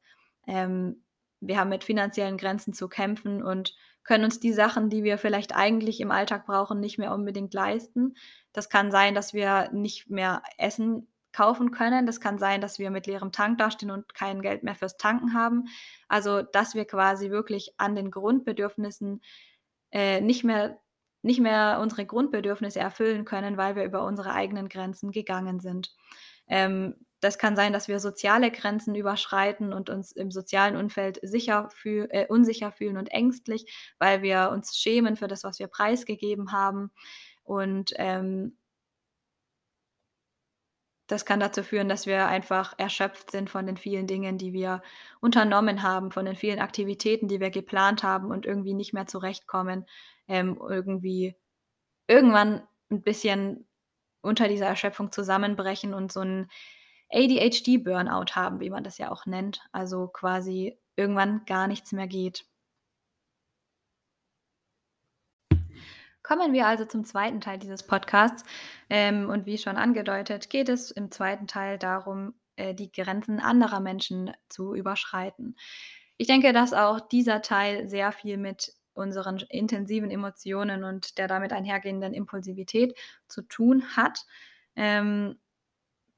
[0.49, 1.05] ähm,
[1.39, 5.55] wir haben mit finanziellen Grenzen zu kämpfen und können uns die Sachen, die wir vielleicht
[5.55, 8.17] eigentlich im Alltag brauchen, nicht mehr unbedingt leisten.
[8.53, 12.05] Das kann sein, dass wir nicht mehr Essen kaufen können.
[12.05, 15.35] Das kann sein, dass wir mit leerem Tank dastehen und kein Geld mehr fürs Tanken
[15.35, 15.67] haben.
[16.09, 19.23] Also, dass wir quasi wirklich an den Grundbedürfnissen,
[19.93, 20.81] äh, nicht mehr
[21.23, 25.95] nicht mehr unsere Grundbedürfnisse erfüllen können, weil wir über unsere eigenen Grenzen gegangen sind.
[26.49, 31.21] Ähm, das kann sein, dass wir soziale Grenzen überschreiten und uns im sozialen Umfeld
[31.73, 36.53] fühl äh, unsicher fühlen und ängstlich, weil wir uns schämen für das, was wir preisgegeben
[36.53, 36.91] haben.
[37.45, 38.57] Und, ähm
[41.09, 44.83] das kann dazu führen, dass wir einfach erschöpft sind von den vielen Dingen, die wir
[45.21, 49.87] unternommen haben, von den vielen Aktivitäten, die wir geplant haben und irgendwie nicht mehr zurechtkommen,
[50.29, 51.37] ähm, irgendwie
[52.09, 53.69] irgendwann 'n bisschen
[54.23, 56.49] unter dieser Erschöpfung zusammenbrechen und so 'n
[57.13, 62.47] ADHD-Burnout haben, wie man das ja auch nennt, also quasi irgendwann gar nichts mehr geht.
[66.25, 67.41] Kommen wir also zum 2.
[67.41, 68.45] Teil dieses Podcasts.
[68.91, 71.47] Ähm, und wie schon angedeutet, geht es im 2.
[71.47, 75.57] Teil darum, äh, die Grenzen anderer Menschen zu überschreiten.
[76.17, 81.53] Ich denke, dass auch dieser Teil sehr viel mit unseren intensiven Emotionen und der damit
[81.53, 84.27] einhergehenden Impulsivität zu tun hat.
[84.77, 85.39] Ähm,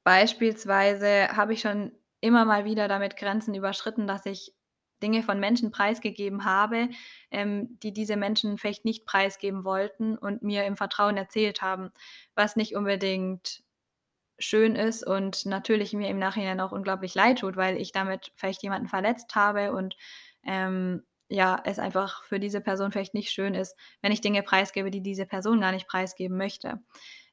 [0.04, 4.54] beispielsweise habe ich schon immer mal wieder damit Grenzen überschritten, dass ich
[5.02, 6.90] Dinge von Menschen preisgegeben habe,
[7.30, 11.90] ähm, die diese Menschen vielleicht nicht preisgeben wollten und mir im Vertrauen erzählt haben,
[12.34, 13.62] was nicht unbedingt
[14.38, 18.62] schön ist und natürlich mir im Nachhinein auch unglaublich leid tut, weil ich damit vielleicht
[18.62, 19.96] jemanden verletzt habe und,
[20.44, 24.90] ähm, ja, es einfach für diese Person vielleicht nicht schön ist, wenn ich Dinge preisgebe,
[24.90, 26.80] die diese Person gar nicht preisgeben möchte.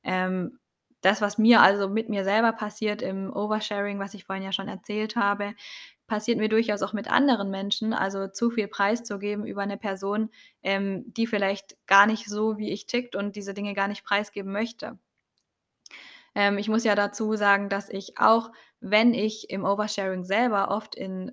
[0.03, 0.59] Ähm,
[1.01, 4.67] das, was mir also mit mir selber passiert im Oversharing, was ich vorhin ja schon
[4.69, 5.53] erzählt habe,
[6.07, 10.29] passiert mir durchaus auch mit anderen Menschen, also zu viel preiszugeben über 'ne Person,
[10.63, 14.51] ähm, die vielleicht gar nicht so wie ich tickt und diese Dinge gar nicht preisgeben
[14.53, 14.97] möchte.
[16.35, 20.95] Ähm, ich muss ja dazu sagen, dass ich auch, wenn ich im Oversharing selber oft
[20.95, 21.31] in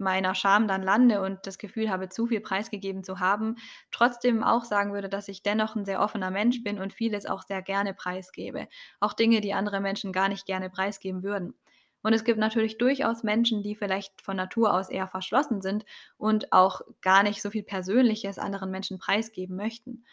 [0.00, 3.56] meiner Scham dann lande und das Gefühl habe, zu viel preisgegeben zu haben,
[3.92, 7.42] trotzdem auch sagen würde, dass ich dennoch 'n sehr offener Mensch bin und vieles auch
[7.42, 8.68] sehr gerne preisgebe.
[9.00, 11.54] Auch Dinge, die andere Menschen gar nicht gerne preisgeben würden.
[12.02, 15.84] Und es gibt natürlich durchaus Menschen, die vielleicht von Natur aus eher verschlossen sind
[16.16, 20.04] und auch gar nicht so viel Persönliches anderen Menschen preisgeben möchten.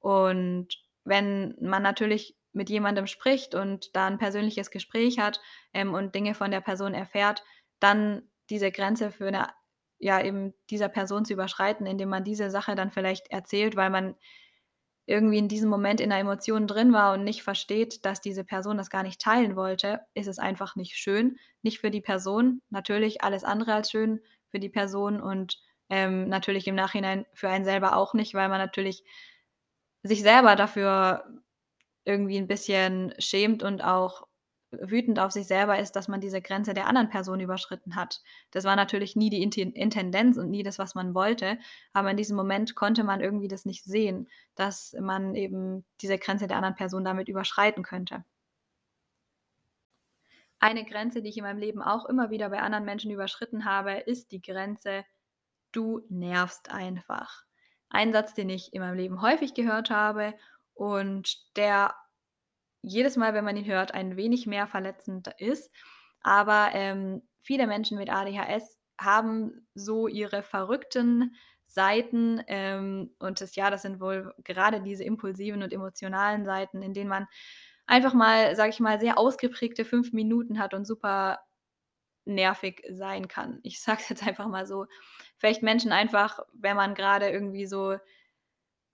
[0.00, 0.68] Und
[1.04, 5.40] wenn man natürlich mit jemandem spricht und da 'n persönliches Gespräch hat,
[5.74, 7.44] ähm, und Dinge von der Person erfährt,
[7.80, 9.48] dann diese Grenze für 'ne
[10.00, 14.16] ja, eben dieser Person zu überschreiten, indem man diese Sache dann vielleicht erzählt, weil man
[15.06, 18.78] irgendwie in diesem Moment in 'ner Emotion drin war und nicht versteht, dass diese Person
[18.78, 21.38] das gar nicht teilen wollte, ist es einfach nicht schön.
[21.62, 25.58] Nicht für die Person, natürlich alles andere als schön für die Person und,
[25.90, 29.04] ähm, natürlich im Nachhinein für einen selber auch nicht, weil man natürlich
[30.04, 31.24] sich selber dafür
[32.06, 34.26] irgendwie 'n bisschen schämt und auch
[34.72, 38.22] wütend auf sich selber ist, dass man diese Grenze der anderen Person überschritten hat.
[38.50, 41.58] Das war natürlich nie die Inten Intendenz und nie das, was man wollte,
[41.92, 46.46] aber in diesem Moment konnte man irgendwie das nicht sehen, dass man eben diese Grenze
[46.46, 48.24] der anderen Person damit überschreiten könnte.
[50.58, 53.92] Eine Grenze, die ich in meinem Leben auch immer wieder bei anderen Menschen überschritten habe,
[53.92, 55.04] ist die Grenze:
[55.72, 57.44] „Du nervst einfach.“
[57.90, 60.34] Ein Satz, den ich in meinem Leben häufig gehört habe
[60.74, 61.94] und der
[62.82, 65.70] jedes Mal, wenn man ihn hört, ein wenig mehr verletzend ist.
[66.22, 71.34] Aber, ähm, viele Menschen mit ADHS haben so ihre verrückten
[71.66, 76.94] Seiten, ähm, und das ja, das sind wohl gerade diese impulsiven und emotionalen Seiten, in
[76.94, 77.26] denen man
[77.86, 81.40] einfach mal, sage ich mal, sehr ausgeprägte 5 Minuten hat und super
[82.24, 83.60] nervig sein kann.
[83.62, 84.86] Ich sage es jetzt einfach mal so.
[85.38, 87.96] Vielleicht Menschen einfach, wenn man grade irgendwie so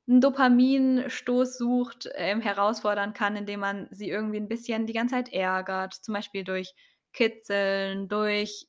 [0.09, 5.33] 'n Dopaminstoß sucht, ähm, herausfordern kann, indem man sie irgendwie 'n bisschen die ganze Zeit
[5.33, 6.75] ärgert, zum Beispiel durch
[7.13, 8.69] Kitzeln, durch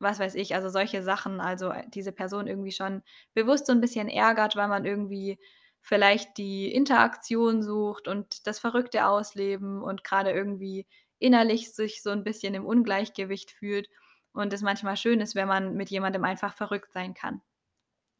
[0.00, 1.40] was weiß ich, also solche Sachen.
[1.40, 3.02] Also, äh, diese Person irgendwie schon
[3.34, 5.38] bewusst so 'n bisschen ärgert, weil man irgendwie
[5.82, 10.86] vielleicht die Interaktion sucht und das verrückte Ausleben und grade irgendwie
[11.20, 13.88] innerlich sich so 'n bisschen im Ungleichgewicht fühlt
[14.34, 17.42] und es manchmal schön ist, wenn man mit jemandem einfach verrückt sein kann.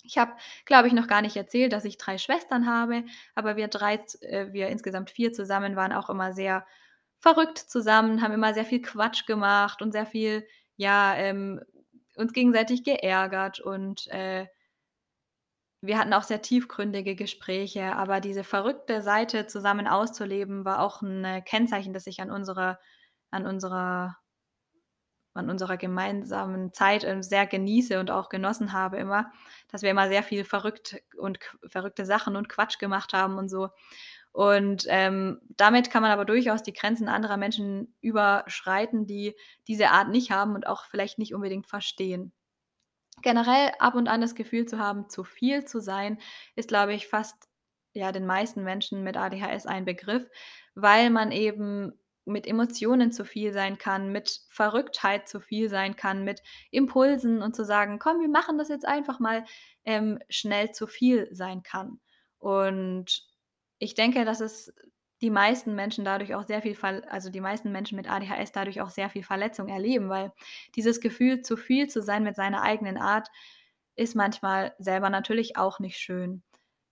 [0.07, 0.33] Ich habe,
[0.67, 4.23] glaube ich, noch gar nicht erzählt, dass ich 3 Schwestern habe, aber wir 3 z
[4.23, 6.67] äh, wir insgesamt 4 zusammen waren auch immer sehr
[7.21, 11.61] verrückt zusammen, haben immer sehr viel Quatsch gemacht und sehr viel, ja, ähm,
[12.17, 14.47] uns gegenseitig geärgert und, äh
[15.83, 21.25] wir hatten auch sehr tiefgründige Gespräche, aber diese verrückte Seite zusammen auszuleben, war auch 'n,
[21.25, 22.79] äh, Kennzeichen, das ich an unserer
[23.31, 24.17] an unserer
[25.37, 29.31] an unserer gemeinsamen Zeit, ähm, sehr genieße und auch genossen habe immer,
[29.71, 33.71] dass wir immer sehr viel verrückt und verrückte Sachen und Quatsch gemacht haben und so.
[34.33, 39.35] Und, ähm, damit kann man aber durchaus die Grenzen anderer Menschen überschreiten, die
[39.67, 42.33] diese Art nicht haben und auch vielleicht nicht unbedingt verstehen.
[43.23, 46.19] Generell ab und an das Gefühl zu haben, zu viel zu sein,
[46.55, 47.49] ist, glaube ich, fast,
[47.95, 50.29] ja, den meisten Menschen mit ADHS ein Begriff,
[50.75, 51.95] weil man eben
[52.27, 57.57] mit Emotionen zu viel sein kann, mit Verrücktheit zu viel sein kann, mit Impulsen und
[57.57, 59.45] zu sagen: „Komm, wir machen das jetzt einfach mal“,
[59.85, 62.01] ähm, schnell zu viel sein kann.
[62.39, 63.25] Und
[63.79, 64.73] ich denke, dass es
[65.23, 66.77] die meisten Menschen dadurch auch sehr viel
[67.09, 70.33] also die meisten Menschen mit ADHS dadurch auch sehr viel Verletzung erleben, weil
[70.77, 73.29] dieses Gefühl, zu viel zu sein mit seiner eigenen Art,
[73.97, 76.43] ist manchmal selber natürlich auch nicht schön.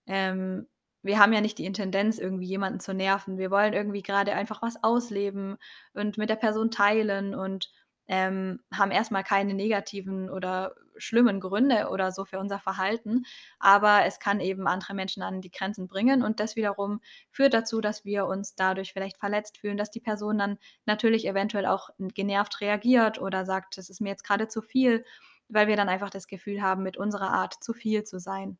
[0.07, 0.67] Ähm,
[1.05, 3.37] wir haben ja nicht die Intendenz, irgendwie jemanden zu nerven.
[3.37, 5.57] Wir wollen irgendwie grade einfach was ausleben
[5.93, 7.71] und mit der Person teilen und,
[8.07, 13.23] ähm, haben erst mal keine negativen oder schlimmen Gründe oder so für unser Verhalten,
[13.59, 17.81] aber es kann eben andere Menschen an die Grenzen bringen und das wiederum führt dazu,
[17.81, 22.61] dass wir uns dadurch vielleicht verletzt fühlen, dass die Person dann natürlich eventuell auch genervt
[22.61, 25.03] reagiert oder sagt: „Das ist mir jetzt grade zu viel“,
[25.49, 28.57] weil wir dann einfach das Gefühl haben, mit unserer Art zu viel zu sein.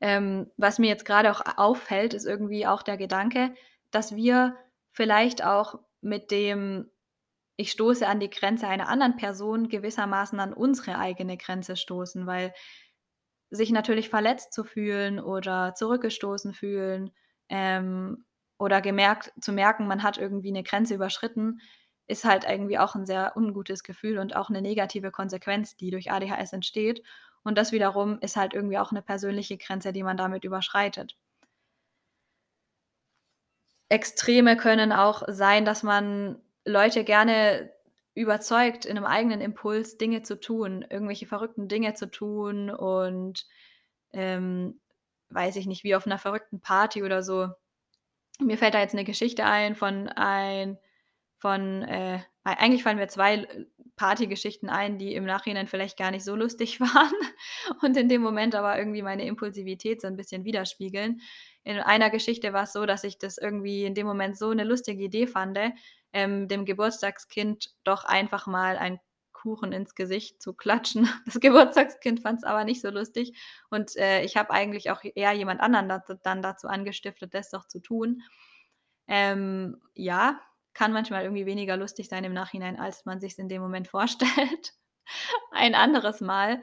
[0.00, 3.54] Ähm, was mir jetzt grade auch auffällt, ist irgendwie auch der Gedanke,
[3.90, 4.56] dass wir
[4.92, 6.90] vielleicht auch mit dem
[7.56, 12.54] „Ich stoße an die Grenze einer anderen Person“ gewissermaßen an unsere eigene Grenze stoßen, weil
[13.50, 17.12] sich natürlich verletzt zu fühlen oder zurückgestoßen fühlen,
[17.50, 18.26] ähm,
[18.58, 21.60] oder gemerkt zu merken, man hat irgendwie 'ne Grenze überschritten,
[22.08, 26.12] ist halt irgendwie auch 'n sehr ungutes Gefühl und auch 'ne negative Konsequenz, die durch
[26.12, 27.02] ADHS entsteht.
[27.48, 31.14] Und das wiederum ist halt irgendwie auch 'ne persönliche Grenze, die man damit überschreitet.
[33.90, 37.70] Extreme können auch sein, dass man Leute gerne
[38.14, 43.46] überzeugt in 'nem eigenen Impuls Dinge zu tun, irgendwelche verrückten Dinge zu tun und,
[44.12, 44.80] ähm,
[45.30, 47.48] weiß ich nicht, wie auf 'ner verrückten Party oder so.
[48.40, 50.78] Mir fällt da jetzt 'ne Geschichte ein von ein
[51.38, 56.12] von, äh ei eigentlich fallen mir 2 l Partygeschichten ein, die im Nachhinein vielleicht gar
[56.12, 57.12] nicht so lustig waren
[57.82, 61.20] und in dem Moment aber irgendwie meine Impulsivität so 'n bisschen widerspiegeln.
[61.64, 65.04] In einer Geschichte war's so, dass ich das irgendwie in dem Moment so 'ne lustige
[65.04, 65.72] Idee fande,
[66.12, 69.00] ähm, dem Geburtstagskind doch einfach mal einen
[69.32, 71.08] Kuchen ins Gesicht zu klatschen.
[71.26, 73.34] Das Geburtstagskind fand's aber nicht so lustig
[73.70, 77.66] und, äh, ich habe eigentlich auch eher jemand anderen da dann dazu angestiftet, das doch
[77.68, 78.22] zu tun.
[79.08, 80.40] Ähm, ja,
[80.78, 84.74] kann manchmal irgendwie weniger lustig sein im Nachhinein, als man sich's in dem Moment vorstellt.
[85.52, 86.62] Ein anderes Mal,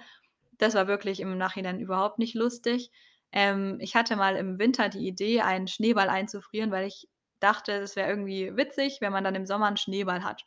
[0.60, 2.92] das war wirklich im Nachhinein überhaupt nicht lustig.
[3.34, 7.10] Ähm, ich hatte mal im Winter die Idee, einen Schneeball einzufrieren, weil ich
[7.42, 10.46] dachte, es wäre irgendwie witzig, wenn man dann im Sommer 'n Schneeball hat.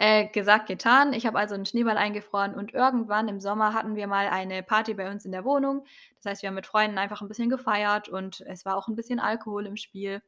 [0.00, 1.12] Äh, gesagt, getan.
[1.12, 4.94] Ich habe also 'n Schneeball eingefroren und irgendwann im Sommer hatten wir mal eine Party
[4.94, 5.84] bei uns in der Wohnung.
[6.22, 8.94] Das heißt, wir haben mit Freunden einfach 'n bisschen gefeiert und es war auch 'n
[8.94, 10.22] bisschen Alkohol im Spiel.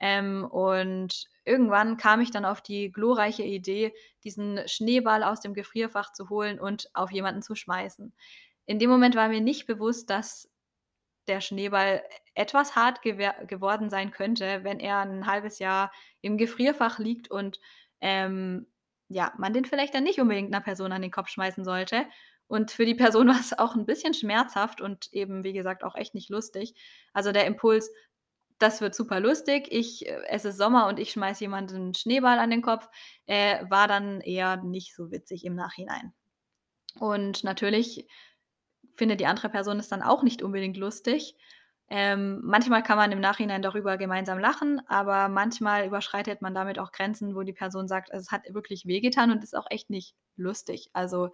[0.00, 6.12] Ähm, und irgendwann kam ich dann auf die glorreiche Idee, diesen Schneeball aus dem Gefrierfach
[6.12, 8.14] zu holen und auf jemanden zu schmeißen.
[8.66, 10.48] In dem Moment war mir nicht bewusst, dass
[11.28, 12.02] der Schneeball
[12.34, 17.60] etwas hart geworden sein könnte, wenn er 'n 1/2 Jahr im Gefrierfach liegt und,
[18.00, 18.66] ähm,
[19.08, 22.06] ja, man den vielleicht dann nicht unbedingt 'ner Person an den Kopf schmeißen sollte.
[22.48, 26.14] Und für die Person war's auch 'n bisschen schmerzhaft und eben, wie gesagt, auch echt
[26.14, 26.74] nicht lustig.
[27.14, 27.90] Also, der Impuls:
[28.60, 29.68] „Das wird super lustig.
[29.70, 32.86] Ich äh, es ist Sommer und ich schmeiße jemandem 'n Schneeball an den Kopf“,
[33.26, 36.12] äh, war dann eher nicht so witzig im Nachhinein.
[37.00, 38.08] Und natürlich
[38.94, 41.36] findet die andere Person es dann auch nicht unbedingt lustig.
[41.90, 46.92] Ähm, manchmal kann man im Nachhinein darüber gemeinsam lachen, aber manchmal überschreitet man damit auch
[46.92, 50.90] Grenzen, wo die Person sagt: „Es hat wirklich wehgetan und ist auch echt nicht lustig.“
[50.94, 51.30] Also,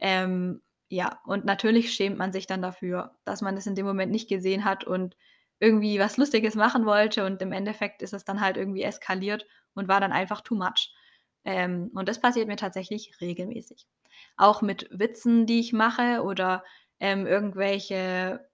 [0.00, 4.12] ähm, ja, und natürlich schämt man sich dann dafür, dass man das in dem Moment
[4.12, 5.16] nicht gesehen hat und
[5.60, 9.88] irgendwie was Lustiges machen wollte und im Endeffekt ist es dann halt irgendwie eskaliert und
[9.88, 10.94] war dann einfach too much.
[11.44, 13.86] Ähm, und das passiert mir tatsächlich regelmäßig.
[14.36, 16.64] Auch mit Witzen, die ich mache oder,
[17.00, 18.48] ähm, irgendwelche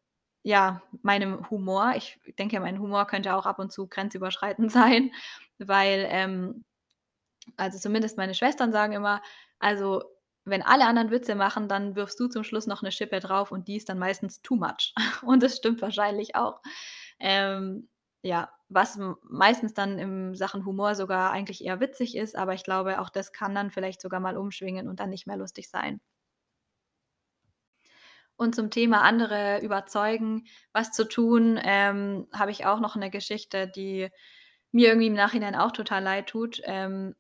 [0.45, 1.93] ja, meinem Humor.
[1.97, 5.13] Ich denke, mein Humor könnte auch ab und zu grenzüberschreitend sein,
[5.59, 6.65] weil, ähm
[7.57, 9.23] also, zumindest meine Schwestern sagen immer:
[9.59, 10.03] „Also,
[10.45, 13.69] wenn alle anderen Witze machen, dann wirfst du zum Schluss noch 'ne Schippe drauf und
[13.69, 16.61] die ist dann meistens too much.“ Und das stimmt wahrscheinlich auch.
[17.21, 17.89] Ähm,
[18.23, 23.01] ja, was meistens dann in Sachen Humor sogar eigentlich eher witzig ist, aber ich glaube,
[23.01, 26.01] auch das kann dann vielleicht sogar mal umschwingen und dann nicht mehr lustig sein.
[28.41, 33.69] Und zum Thema andere überzeugen, was zu tun, ähm, habe ich auch noch 'ne Geschichte,
[33.69, 34.09] die
[34.73, 36.61] mir irgendwie im Nachhinein auch total leid tut.
[36.65, 37.15] Ähm,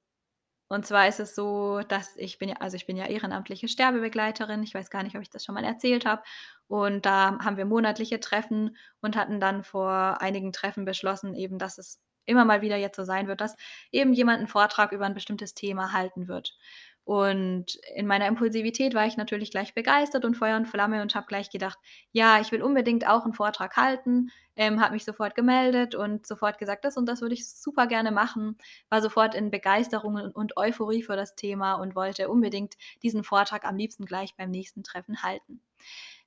[0.72, 4.62] und zwar ist es so, dass ich bin ja also, ich bin ja ehrenamtliche Sterbebegleiterin.
[4.62, 6.22] Ich weiß gar nicht, ob ich das schon mal erzählt habe.
[6.68, 11.78] Und da haben wir monatliche Treffen und hatten dann vor einigen Treffen beschlossen eben, dass
[11.78, 13.56] es immer mal wieder jetzt so sein wird, dass
[13.92, 16.56] eben jemand 'n Vortrag über 'n bestimmtes Thema halten wird.
[17.12, 21.26] Und in meiner Impulsivität war ich natürlich gleich begeistert und Feuer und Flamme und habe
[21.26, 21.78] gleich gedacht:
[22.12, 26.56] „Ja, ich will unbedingt auch 'n Vortrag halten.“ Ähm, habe mich sofort gemeldet und sofort
[26.58, 28.56] gesagt: „Das und das würde ich super gerne machen.“
[28.88, 33.64] War sofort in Begeisterung un und Euphorie für das Thema und wollte unbedingt diesen Vortrag
[33.66, 35.60] am liebsten gleich beim nächsten Treffen halten.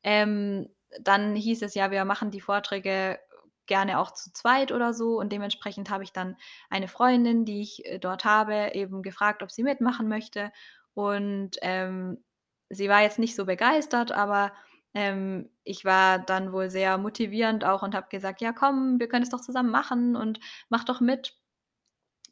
[0.04, 0.69] Ähm,
[1.02, 3.19] dann hieß es: „Ja, wir machen die Vorträge
[3.67, 6.38] gerne auch zu zweit oder so.“ Und dementsprechend habe ich dann
[6.69, 10.51] eine Freundin, die ich, äh, dort habe, eben gefragt, ob sie mitmachen möchte.
[10.93, 12.23] Und, ähm,
[12.69, 14.51] sie war jetzt nicht so begeistert, aber,
[14.93, 19.23] ähm, ich war dann wohl sehr motivierend auch und habe gesagt: „Ja, komm, wir können
[19.23, 21.36] es doch zusammen machen und mach doch mit.“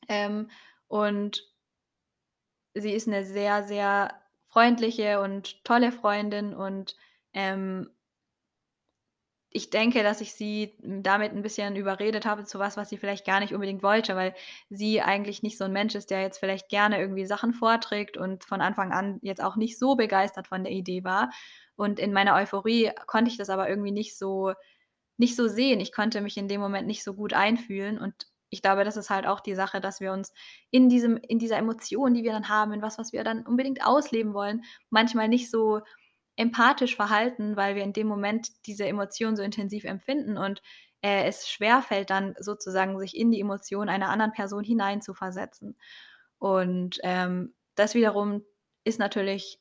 [0.08, 0.50] Ähm,
[0.88, 1.44] und
[2.76, 4.14] sie ist 'ne sehr, sehr
[4.46, 6.96] freundliche und tolle Freundin und,
[7.34, 7.90] ähm
[9.54, 13.26] ich denke, dass ich sie, damit 'n bisschen überredet habe zu was, was sie vielleicht
[13.26, 14.36] gar nicht unbedingt wollte, weil
[14.70, 18.44] sie eigentlich nicht so 'n Mensch ist, der jetzt vielleicht gerne irgendwie Sachen vorträgt und
[18.46, 21.30] von Anfang an jetzt auch nicht so begeistert von der Idee war.
[21.76, 24.54] Und in meiner Euphorie konnte ich das aber irgendwie nicht so
[25.18, 25.80] nicht so sehen.
[25.82, 29.10] Ich konnte mich in dem Moment nicht so gut einfühlen und ich glaube, das ist
[29.10, 30.32] halt auch die Sache, dass wir uns
[30.72, 33.86] in diesem in dieser Emotion, die wir dann haben, in was, was wir dann unbedingt
[33.86, 35.82] ausleben wollen, manchmal nicht so
[36.36, 40.62] empathisch verhalten, weil wir in dem Moment diese Emotion so intensiv empfinden und,
[41.02, 45.78] äh, es schwerfällt dann sozusagen, sich in die Emotion einer anderen Person hineinzuversetzen.
[46.40, 48.44] Und, ähm, das wiederum
[48.84, 49.60] ist natürlich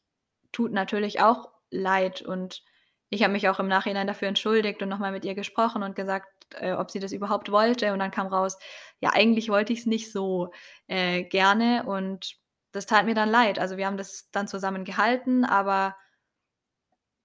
[0.52, 2.62] tut natürlich auch leid und
[3.10, 5.96] ich habe mich auch im Nachhinein dafür entschuldigt und noch mal mit ihr gesprochen und
[5.96, 8.58] gesagt, äh, ob sie das überhaupt wollte und dann kam raus:
[9.00, 10.50] „Ja, eigentlich wollte ich's nicht so,
[10.88, 12.36] äh, gerne“ und
[12.72, 13.58] das tat mir dann leid.
[13.58, 15.96] Also, wir haben das dann zusammen gehalten, aber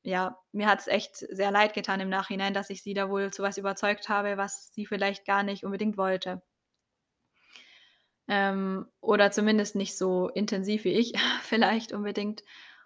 [0.08, 3.44] ja, mir hat's echt sehr leid getan im Nachhinein, dass ich sie da wohl zu
[3.44, 6.42] was überzeugt habe, was sie vielleicht gar nicht unbedingt wollte.
[8.30, 12.44] Ähm, oder zumindest nicht so intensiv wie ich vielleicht unbedingt.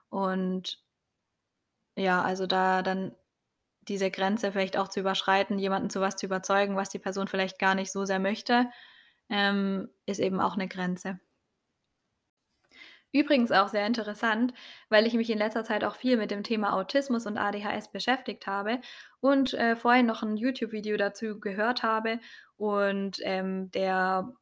[0.10, 0.84] Und
[1.96, 3.16] ja, also da dann
[3.84, 7.60] diese Grenze vielleicht auch zu überschreiten, jemanden zu was zu überzeugen, was die Person vielleicht
[7.60, 8.72] gar nicht so sehr möchte,
[9.30, 11.20] ähm, ist eben auch 'ne Grenze.
[13.14, 14.54] Übrigens auch sehr interessant,
[14.90, 18.48] weil ich mich in letzter Zeit auch viel mit dem Thema Autismus und ADHS beschäftigt
[18.48, 18.80] habe
[19.20, 22.20] und, äh, vorhin noch 'n YouTube-Video dazu gehört habe
[22.56, 24.34] und, ähm, der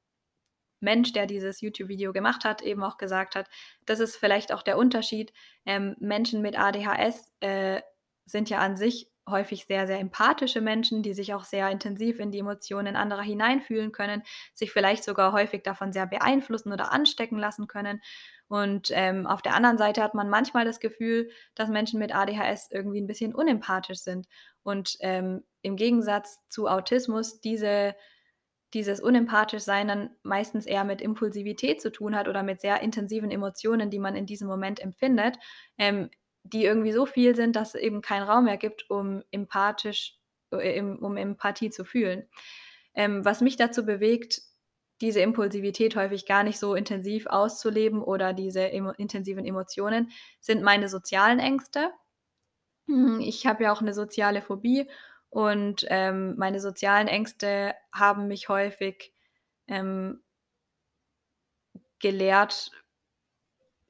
[0.82, 3.50] Mensch, der dieses YouTube-Video gemacht hat, eben auch gesagt hat,
[3.86, 5.34] das ist vielleicht auch der Unterschied.
[5.66, 7.82] Ähm, Menschen mit ADHS, äh,
[8.26, 12.32] sind ja an sich häufig sehr, sehr empathische Menschen, die sich auch sehr intensiv in
[12.32, 14.24] die Emotionen anderer hineinfühlen können,
[14.54, 18.02] sich vielleicht sogar häufig davon sehr beeinflussen oder anstecken lassen können.
[18.48, 22.70] Und, ähm, auf der anderen Seite hat man manchmal das Gefühl, dass Menschen mit ADHS
[22.72, 24.28] irgendwie 'n bisschen unempathisch sind
[24.64, 27.96] und, ähm, im Gegensatz zu Autismus diese
[28.74, 33.90] dieses Unempathisch-Sein dann meistens eher mit Impulsivität zu tun hat oder mit sehr intensiven Emotionen,
[33.90, 35.38] die man in diesem Moment empfindet,
[35.78, 36.10] ähm,
[36.44, 40.18] die irgendwie so viel sind, dass es eben keinen Raum mehr gibt, um empathisch
[40.52, 42.28] äh, um Empathie zu fühlen.
[42.96, 44.42] Ähm, was mich dazu bewegt,
[45.02, 50.12] diese Impulsivität häufig gar nicht so intensiv auszuleben oder diese emo intensiven Emotionen,
[50.42, 51.92] sind meine sozialen Ängste.
[52.88, 54.90] Hm, ich habe ja auch 'ne soziale Phobie
[55.32, 59.14] und, ähm, meine sozialen Ängste haben mich häufig,
[59.68, 60.22] ähm
[62.02, 62.72] gelehrt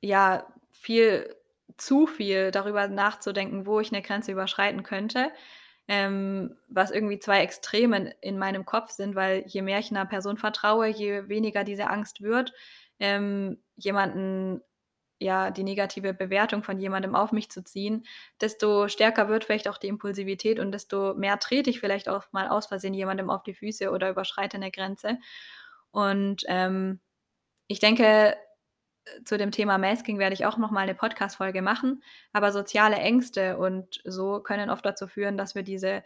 [0.04, 1.36] ja, viel
[1.78, 5.32] zu viel darüber nachzudenken, wo ich 'ne Grenze überschreiten könnte,
[5.88, 10.38] ähm, was irgendwie 2 Extremen in meinem Kopf sind, weil je mehr ich 'ner Person
[10.38, 12.54] vertraue, je weniger diese Angst wird,
[13.00, 14.62] ähm, jemanden
[15.22, 18.06] ja, die negative Bewertung von jemandem auf mich zu ziehen,
[18.42, 22.50] desto stärker wird vielleicht auch die Impulsivität und desto mehr trete ich vielleicht auch mal
[22.50, 25.20] aus Versehen jemandem auf die Füße oder überschreite 'ne Grenze.
[25.92, 27.00] Und, ähm,
[27.68, 28.36] ich denke,
[29.26, 32.04] zu dem Thema Masking werde ich auch noch mal 'ne Podcast-Folge machen,
[32.34, 36.04] aber soziale Ängste und so können oft dazu führen, dass wir diese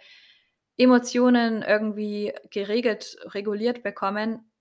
[0.78, 4.51] Emotionen irgendwie geregelt reguliert bekommen,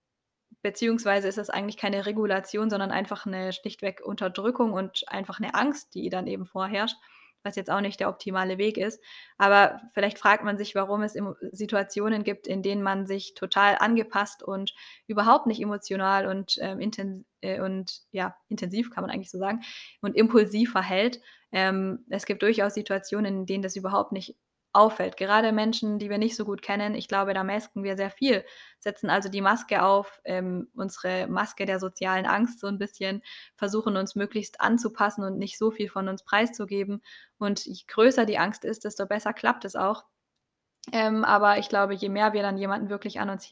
[0.62, 5.94] beziehungsweise ist das eigentlich keine Regulation, sondern einfach 'ne schlichtweg Unterdrückung und einfach 'ne Angst,
[5.94, 6.96] die dann eben vorherrscht,
[7.42, 9.02] was jetzt auch nicht der optimale Weg ist.
[9.38, 11.16] Aber vielleicht fragt man sich, warum es
[11.52, 14.74] Situationen gibt, in denen man sich total angepasst und
[15.06, 19.60] überhaupt nicht emotional und, ähm, inten äh, und ja, intensiv kann man eigentlich so sagen
[20.00, 21.20] und impulsiv verhält.
[21.52, 24.36] Ähm, es gibt durchaus Situationen, in denen das überhaupt nicht
[24.74, 25.16] auffällt.
[25.16, 28.44] Gerade Menschen, die wir nicht so gut kennen, ich glaube, da masken wir sehr viel,
[28.78, 33.22] setzen also die Maske auf, ähm, unsere Maske der sozialen Angst so 'n bisschen,
[33.56, 37.02] versuchen uns möglichst anzupassen und nicht so viel von uns preiszugeben.
[37.38, 40.04] Und je größer die Angst ist, desto besser klappt es auch.
[40.90, 43.48] Ähm, aber ich glaube, je mehr wir dann jemanden wirklich an uns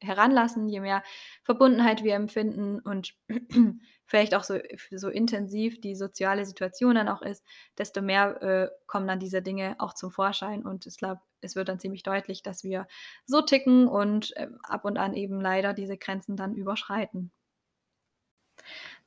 [0.00, 1.02] heranlassen, je mehr
[1.44, 3.14] Verbundenheit wir empfinden und
[4.06, 4.58] vielleicht auch so
[4.90, 7.44] so intensiv die soziale Situation dann auch ist,
[7.76, 10.64] desto mehr, äh, kommen dann diese Dinge auch zum Vorschein.
[10.64, 12.86] Und ich glaube, es wird dann ziemlich deutlich, dass wir
[13.26, 17.32] so ticken und, ähm, ab und an eben leider diese Grenzen dann überschreiten.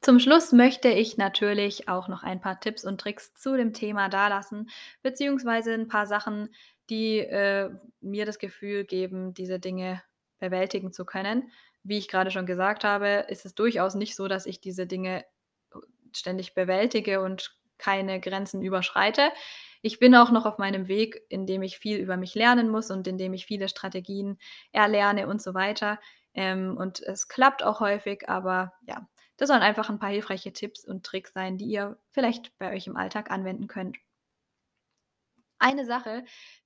[0.06, 4.08] Zum Schluss möchte ich natürlich auch noch ein paar Tipps und Tricks zu dem Thema
[4.08, 4.70] dalassen,
[5.02, 6.54] beziehungsweise 'n paar Sachen,
[6.92, 10.04] die, äh, mir das Gefühl geben, diese Dinge
[10.38, 11.50] bewältigen zu können.
[11.82, 15.26] Wie ich grade schon gesagt habe, ist es durchaus nicht so, dass ich diese Dinge
[16.14, 19.32] ständig bewältige und keine Grenzen überschreite.
[19.82, 22.92] Ich bin auch noch auf meinem Weg, in dem ich viel über mich lernen muss
[22.92, 24.38] und in dem ich viele Strategien
[24.72, 26.00] erlerne und so weiter.
[26.36, 30.86] Ähm, und es klappt auch häufig, aber ja, das sollen einfach 'n paar hilfreiche Tipps
[30.86, 33.98] und Tricks sein, die ihr vielleicht bei euch im Alltag anwenden könnt.
[35.62, 36.26] Eine Sache,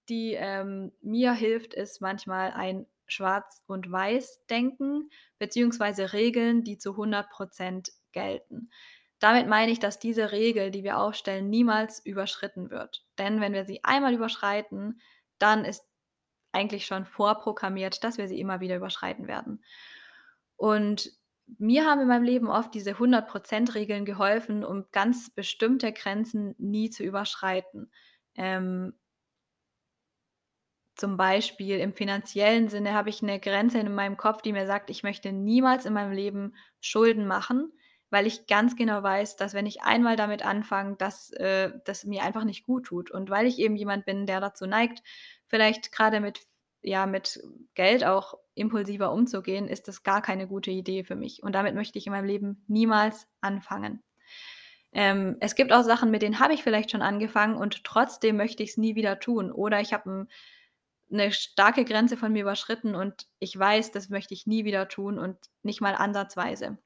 [0.09, 7.29] die, ähm, mir hilft, ist manchmal ein Schwarz und Weiß-Denken beziehungsweise Regeln, die zu 100
[7.29, 8.69] % gelten.
[9.19, 13.05] Damit meine ich, dass diese Regel, die wir aufstellen, niemals überschritten wird.
[13.17, 15.01] Denn wenn wir sie einmal überschreiten,
[15.39, 15.85] dann ist
[16.53, 19.63] eigentlich schon vorprogrammiert, dass wir sie immer wieder überschreiten werden.
[20.57, 21.11] Und
[21.57, 26.89] mir haben in meinem Leben oft diese 100 %-Regeln geholfen, um ganz bestimmte Grenzen nie
[26.89, 27.91] zu überschreiten.
[28.35, 28.93] Ähm
[30.97, 34.89] zum Beispiel im finanziellen Sinne habe ich 'ne Grenze in meinem Kopf, die mir sagt,
[34.89, 37.71] ich möchte niemals in meinem Leben Schulden machen,
[38.09, 42.23] weil ich ganz genau weiß, dass wenn ich einmal damit anfange, dass, äh, das mir
[42.23, 43.11] einfach nicht guttut.
[43.11, 45.01] Und weil ich eben jemand bin, der dazu neigt,
[45.47, 46.39] vielleicht grade mit
[46.81, 47.41] ja, mit
[47.75, 51.43] Geld auch impulsiver umzugehen, ist das gar keine gute Idee für mich.
[51.43, 54.03] Und damit möchte ich in meinem Leben niemals anfangen.
[54.93, 58.63] Ähm, es gibt auch Sachen, mit denen habe ich vielleicht schon angefangen und trotzdem möchte
[58.63, 59.51] ich es nie wieder tun.
[59.51, 60.29] Oder ich habe 'n
[61.09, 65.19] 'ne starke Grenze von mir überschritten und ich weiß, das möchte ich nie wieder tun
[65.19, 66.77] und nicht mal ansatzweise.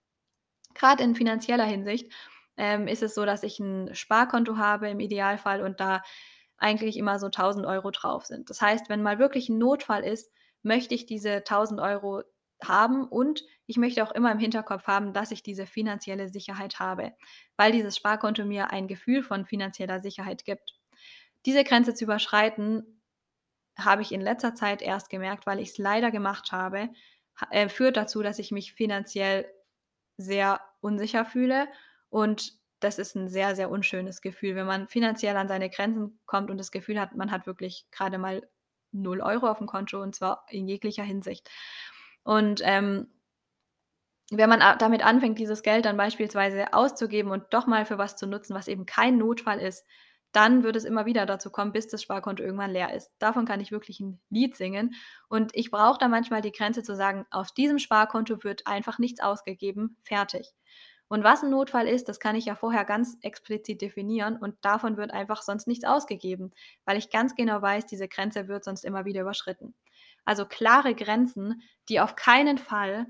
[0.75, 2.11] Grad in finanzieller Hinsicht,
[2.57, 6.03] ähm, ist es so, dass ich 'n Sparkonto habe im Idealfall und da
[6.63, 8.49] eigentlich immer so 1.000 € drauf sind.
[8.49, 10.31] Das heißt, wenn mal wirklich 'n Notfall ist,
[10.63, 12.23] möchte ich diese 1.000 €
[12.63, 17.13] haben und ich möchte auch immer im Hinterkopf haben, dass ich diese finanzielle Sicherheit habe,
[17.57, 20.75] weil dieses Sparkonto mir ein Gefühl von finanzieller Sicherheit gibt.
[21.45, 23.01] Diese Grenze zu überschreiten,
[23.79, 26.89] habe ich in letzter Zeit erst gemerkt, weil ich's leider gemacht habe,
[27.39, 29.47] ha äh, führt dazu, dass ich mich finanziell
[30.17, 31.67] sehr unsicher fühle
[32.09, 32.53] und
[32.83, 36.57] das ist 'n sehr, sehr unschönes Gefühl, wenn man finanziell an seine Grenzen kommt und
[36.59, 38.47] das Gefühl hat, man hat wirklich grade mal
[38.91, 41.49] 0 € aufm Konto und zwar in jeglicher Hinsicht.
[42.23, 43.07] Und, ähm
[44.31, 48.25] wenn man damit anfängt, dieses Geld dann beispielsweise auszugeben und doch mal für was zu
[48.25, 49.85] nutzen, was eben kein Notfall ist,
[50.31, 53.11] dann wird es immer wieder dazu kommen, bis das Sparkonto irgendwann leer ist.
[53.19, 54.95] Davon kann ich wirklich 'n Lied singen
[55.29, 59.19] und ich brauche da manchmal die Grenze zu sagen: „Auf diesem Sparkonto wird einfach nichts
[59.21, 60.53] ausgegeben, fertig.“
[61.13, 64.97] Und was 'n Notfall ist, das kann ich ja vorher ganz explizit definieren und davon
[64.97, 66.51] wird einfach sonst nichts ausgegeben,
[66.85, 69.75] weil ich ganz genau weiß, diese Grenze wird sonst immer wieder überschritten.
[70.25, 73.05] Also, klare Grenzen, die auf keinen Fall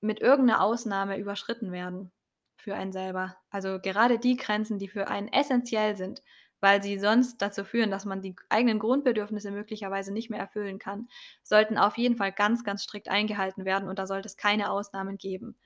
[0.00, 2.10] mit irgend 'ner Ausnahme überschritten werden
[2.56, 3.36] für einen selber.
[3.50, 6.22] Also, gerade die Grenzen, die für einen essenziell sind,
[6.60, 11.08] weil sie sonst dazu führen, dass man die eigenen Grundbedürfnisse möglicherweise nicht mehr erfüllen kann,
[11.42, 15.18] sollten auf jeden Fall ganz, ganz strikt eingehalten werden und da sollte es keine Ausnahmen
[15.18, 15.56] geben.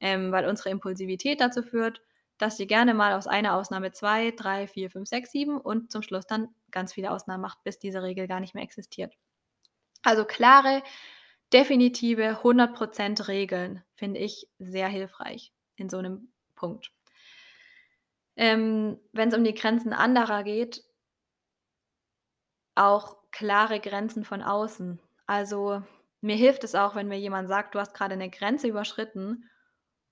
[0.00, 2.02] Ähm, weil unsere Impulsivität dazu führt,
[2.38, 6.02] dass sie gerne mal aus einer Ausnahme 2, 3, 4, 5, 6, 7 und zum
[6.02, 9.14] Schluss dann ganz viele Ausnahmen macht, bis diese Regel gar nicht mehr existiert.
[10.04, 10.82] Also, klare,
[11.52, 16.90] definitive 100 % Regeln finde ich sehr hilfreich in so 'nem Punkt.
[18.38, 20.84] Ähm, wenn's um die Grenzen anderer geht
[22.76, 25.00] auch klare Grenzen von außen.
[25.26, 25.82] Also,
[26.20, 29.44] mir hilft es auch, wenn mir jemand sagt: „Du hast grade 'ne Grenze überschritten“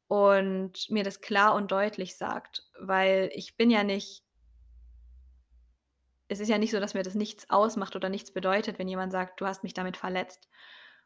[0.08, 4.20] und mir das klar und deutlich sagt, weil ich bin ja nicht
[6.30, 9.12] es ist ja nicht so, dass mir das nichts ausmacht oder nichts bedeutet, wenn jemand
[9.12, 10.48] sagt: „Du hast mich damit verletzt.“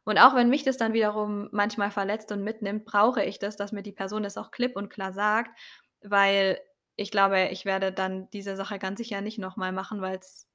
[0.04, 3.72] Und auch wenn mich das dann wiederum manchmal verletzt und mitnimmt, brauche ich das, dass
[3.72, 5.50] mir die Person das auch klipp und klar sagt,
[6.02, 6.58] weil
[6.96, 10.46] ich glaube, ich werde dann diese Sache ganz sicher nicht noch mal machen, weil's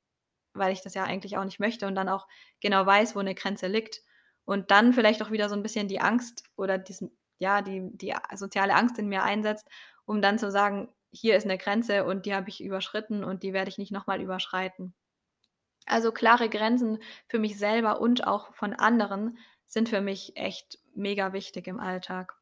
[0.55, 2.27] weil ich das ja eigentlich auch nicht möchte und dann auch
[2.61, 4.01] genau weiß, wo 'ne Grenze liegt
[4.45, 8.13] und dann vielleicht auch wieder so 'n bisschen die Angst oder diesen ja, die die
[8.35, 9.67] soziale Angst in mir einsetzt,
[10.05, 13.53] um dann zu sagen: „Hier ist 'ne Grenze und die habe ich überschritten und die
[13.53, 14.93] werde ich nicht noch mal überschreiten.“
[15.87, 21.33] Also, klare Grenzen für mich selber und auch von anderen sind für mich echt mega
[21.33, 22.35] wichtig im Alltag.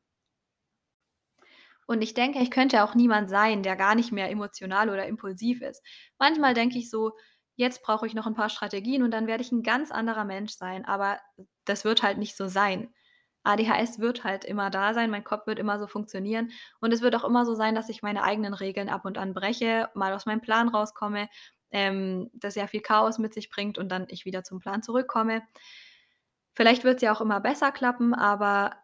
[1.89, 5.61] Und ich denke, ich könnte auch niemand sein, der gar nicht mehr emotional oder impulsiv
[5.61, 5.81] ist.
[6.17, 7.11] Manchmal denke ich so:
[7.55, 10.53] „Jetzt brauche ich noch 'n paar Strategien und dann werde ich 'n ganz anderer Mensch
[10.53, 11.19] sein“, aber
[11.65, 12.93] das wird halt nicht so sein.
[13.43, 17.15] ADHS wird halt immer da sein, mein Kopf wird immer so funktionieren und es wird
[17.15, 20.25] auch immer so sein, dass ich meine eigenen Regeln ab und an breche, mal aus
[20.25, 21.29] meinem Plan rauskomme,
[21.71, 25.43] ähm, das sehr viel Chaos mit sich bringt und dann ich wieder zum Plan zurückkomme.
[26.57, 28.75] Vielleicht wird's ja auch immer besser klappen, aber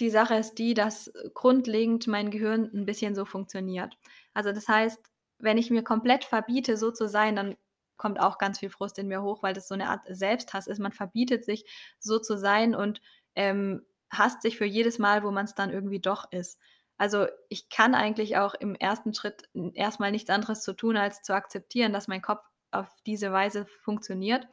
[0.00, 3.96] die Sache ist die, dass grundlegend mein Gehirn 'n bisschen so funktioniert.
[4.34, 5.00] Also, das heißt,
[5.40, 7.56] wenn ich mir komplett verbiete, so zu sein, dann
[7.96, 10.78] kommt auch ganz viel Frust in mir hoch, weil das so 'ne Art Selbsthass ist.
[10.78, 11.64] Man verbietet sich,
[11.98, 13.00] so zu sein und,
[13.38, 16.60] ähm, hasst sich für jedes Mal, wo man's dann irgendwie doch ist.
[16.98, 19.14] Also, ich kann eigentlich auch im 1.
[19.14, 22.88] Schritt n erst mal nichts anderes zu tun, als zu akzeptieren, dass mein Kopf auf
[23.06, 24.48] diese Weise funktioniert.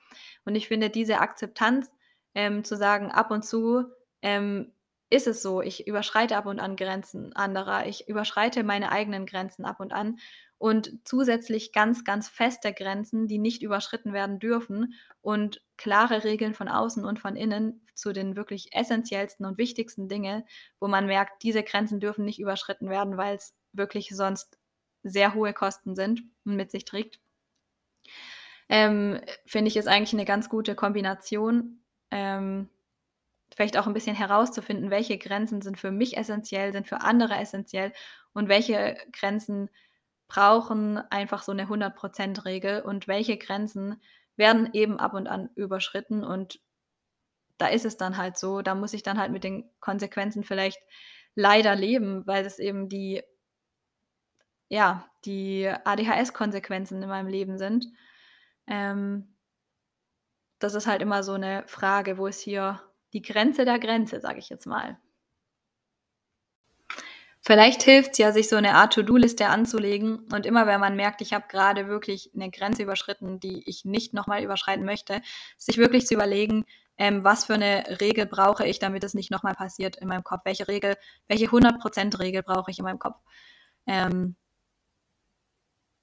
[0.45, 1.91] Und ich finde diese Akzeptanz,
[2.36, 3.86] ähm, zu sagen: „Ab und zu,
[4.23, 4.73] ähm,
[5.11, 7.88] ist es so, ich überschreite ab und an Grenzen anderer.
[7.88, 10.19] Ich überschreite meine eigenen Grenzen ab und an.“
[10.57, 16.69] Und zusätzlich ganz, ganz feste Grenzen, die nicht überschritten werden dürfen und klare Regeln von
[16.69, 20.45] außen und von innen zu den wirklich essenziellsten und wichtigsten Dinge,
[20.79, 24.57] wo man merkt, diese Grenzen dürfen nicht überschritten werden, weil's wirklich sonst
[25.03, 27.19] sehr hohe Kosten sind und mit sich trägt.
[28.69, 31.81] Ähm, finde ich, ist eigentlich 'ne ganz gute Kombination,
[32.11, 32.69] ähm,
[33.55, 37.93] vielleicht auch 'n bisschen herauszufinden, welche Grenzen sind für mich essenziell, sind für andere essenziell
[38.33, 39.69] und welche Grenzen
[40.28, 44.01] brauchen einfach so 'ne 100 % Regel und welche Grenzen
[44.38, 46.59] werden eben ab und an überschritten und
[47.61, 50.80] da ist es dann halt so, da muss ich dann halt mit den Konsequenzen vielleicht
[51.36, 53.23] leider leben, weil das eben die
[54.71, 57.86] ja, die ADHS-Konsequenzen in meinem Leben sind.
[58.67, 59.36] Ähm
[60.61, 62.82] das ist halt immer so eine Frage, wo ist hier
[63.13, 64.97] die Grenze der Grenze, sage ich jetzt mal.
[67.47, 71.21] Vielleicht hilft es ja, sich so eine Art To-Do-Liste anzulegen und immer, wenn man merkt,
[71.21, 75.21] ich habe gerade wirklich eine Grenze überschritten, die ich nicht nochmal überschreiten möchte,
[75.55, 76.65] sich wirklich zu überlegen,
[76.97, 80.41] ähm, was für eine Regel brauche ich, damit es nicht nochmal passiert in meinem Kopf?
[80.43, 80.95] Welche Regel,
[81.27, 83.19] welche 100% Regel brauche ich in meinem Kopf?
[83.85, 84.35] Ähm,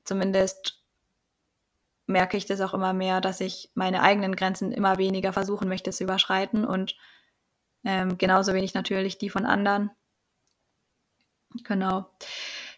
[0.04, 0.80] zumindest
[2.06, 5.90] merke ich das auch immer mehr, dass ich meine eigenen Grenzen immer weniger versuchen möchte
[5.90, 6.96] zu überschreiten und
[7.84, 9.90] ähm, genauso wenig natürlich die von anderen.
[11.64, 12.06] Genau.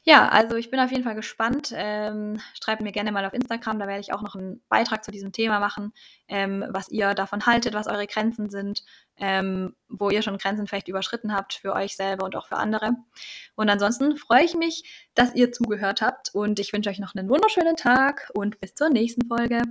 [0.06, 1.72] Ja, also ich bin auf jeden Fall gespannt.
[1.74, 5.10] Ähm, schreibt mir gerne mal auf Instagram, da werde ich auch noch einen Beitrag zu
[5.10, 5.94] diesem Thema machen,
[6.28, 8.84] ähm, was ihr davon haltet, was eure Grenzen sind,
[9.16, 12.90] ähm, wo ihr schon Grenzen vielleicht überschritten habt für euch selber und auch für andere.
[13.54, 17.30] Und ansonsten freue ich mich, dass ihr zugehört habt und ich wünsche euch noch einen
[17.30, 19.62] wunderschönen Tag und bis zur nächsten Folge.